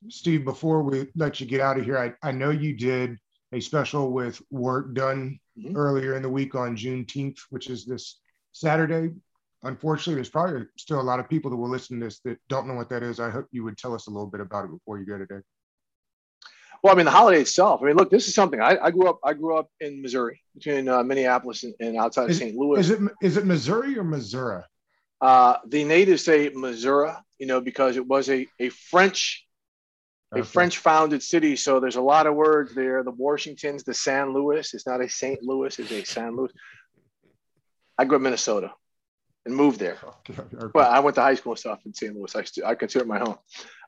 Steve, 0.10 0.46
before 0.46 0.84
we 0.84 1.08
let 1.16 1.40
you 1.40 1.48
get 1.48 1.62
out 1.62 1.80
of 1.80 1.86
here, 1.86 1.98
I, 1.98 2.14
I 2.28 2.32
know 2.32 2.52
you 2.52 2.76
did 2.76 3.18
a 3.52 3.60
special 3.60 4.12
with 4.12 4.42
Warwick 4.52 4.94
Dunn 4.94 5.40
Mhm. 5.58 5.76
earlier 5.78 6.16
in 6.18 6.22
the 6.22 6.30
week 6.30 6.54
on 6.54 6.76
Juneteenth, 6.76 7.40
which 7.50 7.70
is 7.70 7.86
this 7.86 8.20
Saturday. 8.52 9.14
Unfortunately, 9.64 10.16
there's 10.16 10.30
probably 10.30 10.66
still 10.78 11.00
a 11.00 11.02
lot 11.02 11.20
of 11.22 11.30
people 11.30 11.50
that 11.50 11.56
will 11.58 11.70
listen 11.70 11.98
to 12.00 12.06
this 12.06 12.20
that 12.26 12.38
don't 12.50 12.68
know 12.68 12.74
what 12.74 12.90
that 12.90 13.04
is. 13.04 13.22
I 13.22 13.30
hope 13.30 13.48
you 13.52 13.64
would 13.64 13.78
tell 13.78 13.96
us 13.96 14.08
a 14.08 14.10
little 14.10 14.28
bit 14.28 14.42
about 14.42 14.66
it 14.66 14.72
before 14.72 15.00
you 15.00 15.06
go 15.06 15.18
today. 15.18 15.40
Well, 16.84 16.94
I 16.94 16.98
mean, 16.98 17.06
the 17.06 17.12
holiday 17.12 17.40
itself. 17.42 17.82
I 17.82 17.86
mean, 17.86 17.96
look, 17.96 18.12
this 18.12 18.28
is 18.28 18.36
something 18.36 18.60
I, 18.62 18.78
I 18.80 18.92
grew 18.92 19.08
up. 19.08 19.20
I 19.24 19.34
grew 19.34 19.58
up 19.58 19.70
in 19.80 20.02
Missouri, 20.02 20.42
between 20.54 20.90
uh, 20.90 21.02
Minneapolis 21.04 21.64
and, 21.64 21.74
and 21.80 21.96
outside 21.98 22.30
of 22.30 22.36
St. 22.36 22.56
Louis. 22.56 22.82
Is 22.82 22.90
it 22.90 23.00
is 23.22 23.38
it 23.38 23.46
Missouri 23.46 23.98
or 23.98 24.04
Missouri? 24.04 24.62
Uh, 25.22 25.56
the 25.68 25.86
natives 25.86 26.26
say 26.26 26.50
Missouri, 26.50 27.12
you 27.40 27.48
know, 27.48 27.62
because 27.62 27.98
it 27.98 28.06
was 28.06 28.30
a, 28.30 28.48
a 28.60 28.70
French 28.70 29.46
a 30.34 30.40
Okay. 30.40 30.48
French 30.48 30.80
founded 30.80 31.22
city. 31.24 31.56
So 31.56 31.80
there's 31.80 31.96
a 31.96 32.02
lot 32.02 32.28
of 32.28 32.34
words 32.36 32.74
there. 32.74 33.04
The 33.04 33.12
Washingtons, 33.12 33.84
the 33.84 33.94
San 33.94 34.34
Luis. 34.34 34.74
It's 34.74 34.88
not 34.88 35.00
a 35.00 35.08
St. 35.08 35.42
Louis, 35.44 35.78
it's 35.80 35.92
a 35.92 36.04
San 36.04 36.36
Luis. 36.36 36.52
I 37.98 38.06
grew 38.06 38.18
up 38.18 38.20
in 38.20 38.24
Minnesota 38.24 38.72
and 39.46 39.56
moved 39.56 39.80
there. 39.80 39.98
Okay. 40.30 40.42
Well, 40.74 40.90
I 40.92 41.00
went 41.00 41.16
to 41.16 41.22
high 41.22 41.36
school 41.36 41.54
and 41.54 41.60
stuff 41.60 41.80
in 41.86 41.94
St. 41.94 42.14
Louis. 42.14 42.36
I, 42.36 42.44
st- 42.44 42.66
I 42.66 42.76
consider 42.76 43.06
it 43.06 43.08
my 43.08 43.20
home. 43.20 43.38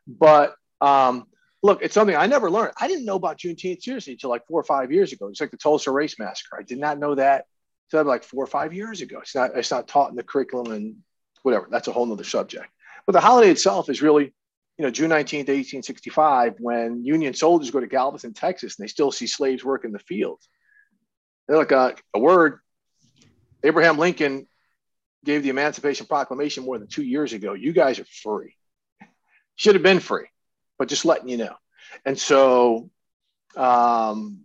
But 0.07 0.55
um, 0.79 1.25
look, 1.63 1.81
it's 1.81 1.93
something 1.95 2.15
I 2.15 2.27
never 2.27 2.49
learned. 2.49 2.73
I 2.79 2.87
didn't 2.87 3.05
know 3.05 3.15
about 3.15 3.39
Juneteenth 3.39 3.81
seriously 3.81 4.13
until 4.13 4.29
like 4.29 4.45
four 4.47 4.59
or 4.61 4.63
five 4.63 4.91
years 4.91 5.11
ago. 5.11 5.27
It's 5.27 5.41
like 5.41 5.51
the 5.51 5.57
Tulsa 5.57 5.91
Race 5.91 6.17
Massacre. 6.19 6.57
I 6.59 6.63
did 6.63 6.77
not 6.79 6.99
know 6.99 7.15
that 7.15 7.45
until 7.91 8.05
like 8.05 8.23
four 8.23 8.43
or 8.43 8.47
five 8.47 8.73
years 8.73 9.01
ago. 9.01 9.19
It's 9.21 9.35
not 9.35 9.51
it's 9.55 9.71
not 9.71 9.87
taught 9.87 10.11
in 10.11 10.15
the 10.15 10.23
curriculum 10.23 10.71
and 10.71 10.97
whatever. 11.41 11.67
That's 11.69 11.87
a 11.87 11.91
whole 11.91 12.05
nother 12.05 12.23
subject. 12.23 12.67
But 13.07 13.13
the 13.13 13.21
holiday 13.21 13.49
itself 13.49 13.89
is 13.89 14.01
really, 14.01 14.33
you 14.77 14.85
know, 14.85 14.91
June 14.91 15.09
19th, 15.09 15.47
1865, 15.47 16.55
when 16.59 17.05
Union 17.05 17.33
soldiers 17.33 17.71
go 17.71 17.79
to 17.79 17.87
Galveston, 17.87 18.33
Texas, 18.33 18.77
and 18.77 18.83
they 18.83 18.89
still 18.89 19.11
see 19.11 19.25
slaves 19.27 19.63
work 19.63 19.85
in 19.85 19.93
the 19.93 19.99
fields. 19.99 20.47
They're 21.47 21.57
like 21.57 21.71
a, 21.71 21.95
a 22.13 22.19
word. 22.19 22.59
Abraham 23.63 23.97
Lincoln 23.97 24.45
gave 25.23 25.41
the 25.41 25.49
Emancipation 25.49 26.05
Proclamation 26.05 26.65
more 26.65 26.77
than 26.77 26.89
two 26.89 27.01
years 27.01 27.31
ago. 27.31 27.53
You 27.53 27.71
guys 27.71 27.97
are 27.99 28.05
free. 28.05 28.53
Should 29.55 29.75
have 29.75 29.83
been 29.83 30.01
free, 30.01 30.27
but 30.77 30.89
just 30.89 31.05
letting 31.05 31.29
you 31.29 31.37
know. 31.37 31.55
And 32.05 32.19
so 32.19 32.89
um, 33.55 34.41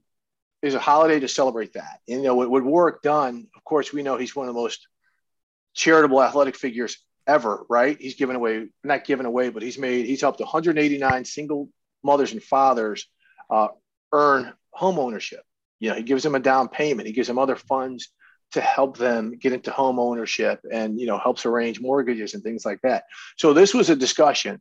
there's 0.62 0.75
a 0.75 0.81
holiday 0.81 1.18
to 1.18 1.29
celebrate 1.29 1.72
that. 1.72 1.98
You 2.07 2.22
know, 2.22 2.37
with, 2.37 2.48
with 2.48 2.62
Warwick 2.62 3.03
Dunn, 3.03 3.48
of 3.57 3.64
course, 3.64 3.92
we 3.92 4.05
know 4.05 4.16
he's 4.16 4.37
one 4.37 4.48
of 4.48 4.55
the 4.55 4.61
most 4.61 4.87
charitable 5.75 6.22
athletic 6.22 6.57
figures 6.57 6.96
ever, 7.27 7.65
right? 7.69 7.97
He's 8.01 8.15
given 8.15 8.37
away, 8.37 8.69
not 8.83 9.05
given 9.05 9.27
away, 9.27 9.51
but 9.51 9.63
he's 9.63 9.79
made, 9.79 10.07
he's 10.07 10.21
helped 10.21 10.41
189 10.41 11.25
single 11.25 11.69
mothers 12.03 12.33
and 12.33 12.43
fathers 12.43 13.07
uh, 13.51 13.69
earn 14.13 14.53
home 14.71 14.99
ownership. 14.99 15.43
You 15.79 15.91
know, 15.91 15.97
he 15.97 16.03
gives 16.03 16.23
them 16.23 16.35
a 16.35 16.41
down 16.41 16.69
payment. 16.69 17.07
He 17.07 17.13
gives 17.13 17.29
them 17.29 17.39
other 17.39 17.57
funds 17.57 18.09
to 18.53 18.61
help 18.61 18.99
them 18.99 19.37
get 19.39 19.53
into 19.53 19.71
home 19.71 19.99
ownership 19.99 20.61
and 20.71 21.01
you 21.01 21.07
know 21.07 21.19
helps 21.19 21.45
arrange 21.45 21.81
mortgages 21.81 22.35
and 22.35 22.43
things 22.43 22.65
like 22.65 22.81
that 22.83 23.05
so 23.37 23.53
this 23.53 23.75
was 23.75 23.91
a 23.91 23.97
discussion 23.97 24.61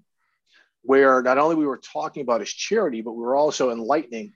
where 0.83 1.21
not 1.21 1.37
only 1.37 1.55
we 1.55 1.65
were 1.65 1.81
talking 1.93 2.21
about 2.21 2.39
his 2.39 2.51
charity 2.51 3.01
but 3.01 3.13
we 3.13 3.23
were 3.23 3.35
also 3.35 3.71
enlightening 3.71 4.33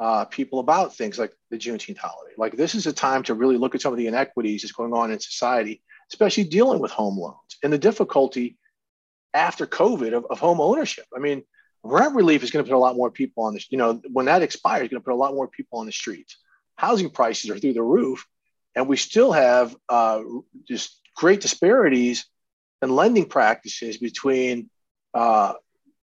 uh, 0.00 0.24
people 0.24 0.58
about 0.58 0.94
things 0.96 1.18
like 1.18 1.32
the 1.50 1.58
juneteenth 1.58 1.98
holiday 1.98 2.34
like 2.38 2.56
this 2.56 2.74
is 2.74 2.86
a 2.86 2.92
time 2.92 3.22
to 3.22 3.34
really 3.34 3.56
look 3.56 3.74
at 3.74 3.80
some 3.80 3.92
of 3.92 3.98
the 3.98 4.06
inequities 4.06 4.62
that's 4.62 4.72
going 4.72 4.92
on 4.92 5.10
in 5.10 5.20
society 5.20 5.82
especially 6.10 6.44
dealing 6.44 6.80
with 6.80 6.90
home 6.90 7.18
loans 7.18 7.58
and 7.62 7.72
the 7.72 7.78
difficulty 7.78 8.56
after 9.32 9.66
covid 9.66 10.14
of, 10.14 10.26
of 10.30 10.38
home 10.38 10.60
ownership 10.60 11.06
i 11.14 11.18
mean 11.18 11.42
rent 11.82 12.14
relief 12.14 12.42
is 12.42 12.50
going 12.50 12.64
to 12.64 12.70
put 12.70 12.76
a 12.76 12.78
lot 12.78 12.96
more 12.96 13.10
people 13.10 13.44
on 13.44 13.54
this 13.54 13.70
you 13.70 13.78
know 13.78 14.00
when 14.12 14.26
that 14.26 14.42
expires 14.42 14.88
going 14.88 15.00
to 15.00 15.04
put 15.04 15.12
a 15.12 15.16
lot 15.16 15.34
more 15.34 15.48
people 15.48 15.78
on 15.78 15.86
the 15.86 15.92
streets 15.92 16.38
housing 16.76 17.10
prices 17.10 17.50
are 17.50 17.58
through 17.58 17.72
the 17.72 17.82
roof 17.82 18.26
and 18.74 18.88
we 18.88 18.96
still 18.96 19.32
have 19.32 19.74
uh, 19.88 20.22
just 20.66 21.00
great 21.14 21.40
disparities 21.40 22.26
in 22.82 22.94
lending 22.94 23.26
practices 23.26 23.98
between 23.98 24.68
uh, 25.14 25.54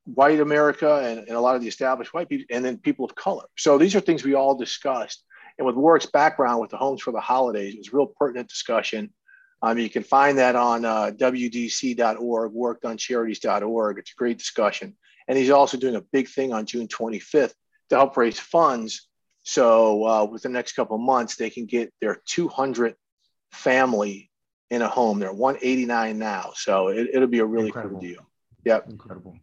white 0.05 0.39
America 0.39 1.01
and, 1.03 1.19
and, 1.19 1.31
a 1.37 1.39
lot 1.39 1.55
of 1.55 1.61
the 1.61 1.67
established 1.67 2.13
white 2.13 2.29
people, 2.29 2.45
and 2.49 2.63
then 2.63 2.77
people 2.77 3.05
of 3.05 3.15
color. 3.15 3.45
So 3.57 3.77
these 3.77 3.95
are 3.95 3.99
things 3.99 4.23
we 4.23 4.33
all 4.33 4.55
discussed. 4.55 5.23
And 5.57 5.65
with 5.65 5.75
Warwick's 5.75 6.07
background 6.07 6.61
with 6.61 6.71
the 6.71 6.77
Homes 6.77 7.01
for 7.01 7.11
the 7.11 7.19
Holidays, 7.19 7.75
it 7.75 7.79
was 7.79 7.89
a 7.89 7.95
real 7.95 8.07
pertinent 8.07 8.49
discussion. 8.49 9.13
Um, 9.63 9.79
you 9.79 9.89
can 9.89 10.03
find 10.03 10.37
that 10.37 10.55
on 10.55 10.85
uh, 10.85 11.11
WDC.org, 11.15 12.51
workdonecharities.org. 12.51 13.97
It's 13.97 14.11
a 14.11 14.15
great 14.15 14.37
discussion. 14.37 14.95
And 15.27 15.37
he's 15.37 15.49
also 15.49 15.77
doing 15.77 15.95
a 15.95 16.01
big 16.01 16.27
thing 16.27 16.53
on 16.53 16.65
June 16.65 16.87
25th 16.87 17.53
to 17.89 17.95
help 17.95 18.17
raise 18.17 18.37
funds 18.37 19.07
so 19.43 20.07
uh, 20.07 20.25
within 20.25 20.53
the 20.53 20.57
next 20.57 20.73
couple 20.73 20.95
of 20.95 21.01
months, 21.01 21.35
they 21.35 21.49
can 21.49 21.65
get 21.65 21.93
their 22.01 22.21
200 22.25 22.95
family 23.51 24.31
in 24.69 24.81
a 24.81 24.87
home. 24.87 25.19
They're 25.19 25.33
189 25.33 26.17
now, 26.17 26.51
so 26.55 26.87
it, 26.87 27.09
will 27.13 27.27
be 27.27 27.39
a 27.39 27.45
really 27.45 27.67
Incredible. 27.67 27.99
cool 27.99 28.09
deal. 28.09 28.29
Yep. 28.65 28.89
Incredible. 28.89 29.37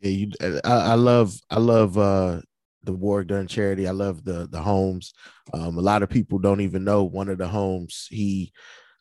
Yeah, 0.00 0.10
you. 0.10 0.30
I, 0.40 0.60
I 0.70 0.94
love. 0.94 1.34
I 1.50 1.58
love 1.58 1.96
uh, 1.96 2.40
the 2.82 2.92
Warwick 2.92 3.28
Dunn 3.28 3.46
charity. 3.46 3.88
I 3.88 3.92
love 3.92 4.24
the 4.24 4.46
the 4.50 4.60
homes. 4.60 5.14
Um, 5.54 5.78
a 5.78 5.80
lot 5.80 6.02
of 6.02 6.10
people 6.10 6.38
don't 6.38 6.60
even 6.60 6.84
know 6.84 7.04
one 7.04 7.28
of 7.28 7.38
the 7.38 7.48
homes 7.48 8.08
he 8.10 8.52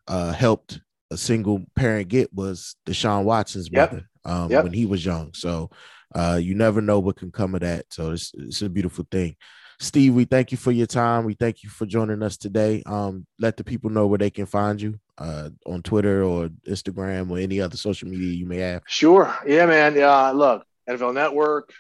uh, 0.08 0.32
helped 0.32 0.80
a 1.12 1.18
single 1.18 1.64
parent 1.76 2.08
get 2.08 2.34
was 2.34 2.76
Deshaun 2.88 3.24
Watson's 3.24 3.70
Yep. 3.72 3.92
mother 3.92 4.10
um, 4.26 4.50
Yep. 4.52 4.64
when 4.64 4.74
he 4.74 4.86
was 4.86 5.06
young. 5.06 5.34
So 5.34 5.70
uh, 6.16 6.40
you 6.42 6.56
never 6.56 6.82
know 6.82 7.00
what 7.00 7.18
can 7.18 7.32
come 7.32 7.54
of 7.56 7.62
that. 7.62 7.86
So 7.92 8.12
it's 8.12 8.32
it's 8.38 8.62
a 8.62 8.70
beautiful 8.70 9.06
thing. 9.12 9.36
Steve, 9.80 10.14
we 10.14 10.26
thank 10.26 10.52
you 10.52 10.58
for 10.60 10.72
your 10.72 10.86
time. 10.86 11.26
We 11.26 11.34
thank 11.34 11.64
you 11.64 11.70
for 11.70 11.88
joining 11.88 12.22
us 12.22 12.38
today. 12.38 12.84
Um, 12.86 13.26
let 13.40 13.58
the 13.58 13.64
people 13.64 13.90
know 13.90 14.06
where 14.06 14.20
they 14.20 14.30
can 14.30 14.46
find 14.46 14.80
you 14.80 15.00
uh, 15.18 15.50
on 15.66 15.82
Twitter 15.82 16.24
or 16.24 16.50
Instagram 16.68 17.32
or 17.32 17.40
any 17.40 17.60
other 17.60 17.78
social 17.78 18.08
media 18.08 18.32
you 18.32 18.46
may 18.46 18.58
have. 18.58 18.84
Sure. 18.88 19.34
Yeah, 19.48 19.66
man. 19.66 20.00
Uh, 20.00 20.34
look, 20.34 20.66
NFL 20.88 21.16
Network, 21.16 21.72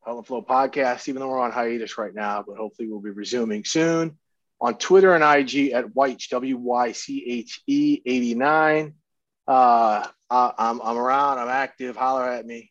Huddle 0.00 0.22
Flow 0.22 0.40
Podcast, 0.40 1.08
even 1.08 1.20
though 1.20 1.28
we're 1.28 1.40
on 1.40 1.52
hiatus 1.52 1.98
right 1.98 2.14
now, 2.14 2.42
but 2.46 2.56
hopefully 2.56 2.88
we'll 2.88 3.02
be 3.02 3.10
resuming 3.10 3.64
soon. 3.64 4.16
On 4.60 4.76
Twitter 4.76 5.14
and 5.14 5.24
IG 5.24 5.70
at 5.70 5.86
Wyche, 5.86 6.28
W 6.28 6.56
Y 6.58 6.92
C 6.92 7.24
H 7.26 7.62
E 7.66 8.02
89. 8.04 8.94
Uh, 9.48 10.06
I, 10.28 10.52
I'm, 10.58 10.80
I'm 10.82 10.98
around, 10.98 11.38
I'm 11.38 11.48
active. 11.48 11.96
Holler 11.96 12.28
at 12.28 12.44
me. 12.44 12.70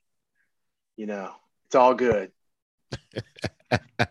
You 0.96 1.08
know, 1.08 1.32
it's 1.68 1.76
all 1.76 1.94
good. 1.94 2.32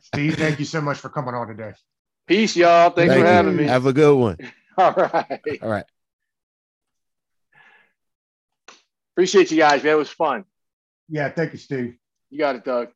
Steve, 0.01 0.37
thank 0.37 0.59
you 0.59 0.64
so 0.64 0.81
much 0.81 0.99
for 0.99 1.09
coming 1.09 1.35
on 1.35 1.49
today. 1.49 1.75
Peace, 2.27 2.57
y'all. 2.57 2.91
Thanks 2.91 3.12
Thank 3.14 3.25
for 3.25 3.29
you. 3.29 3.33
having 3.33 3.57
me. 3.57 3.64
Have 3.64 3.87
a 3.87 3.93
good 3.93 4.14
one. 4.14 4.37
All 4.79 4.93
right. 4.93 5.59
All 5.62 5.69
right. 5.69 5.85
Appreciate 9.14 9.51
you 9.51 9.57
guys, 9.57 9.83
man. 9.83 9.95
It 9.95 9.97
was 9.97 10.11
fun. 10.11 10.45
Yeah, 11.09 11.31
thank 11.31 11.53
you, 11.53 11.59
Steve. 11.59 11.97
You 12.31 12.38
got 12.38 12.55
it, 12.55 12.64
Doug. 12.64 12.88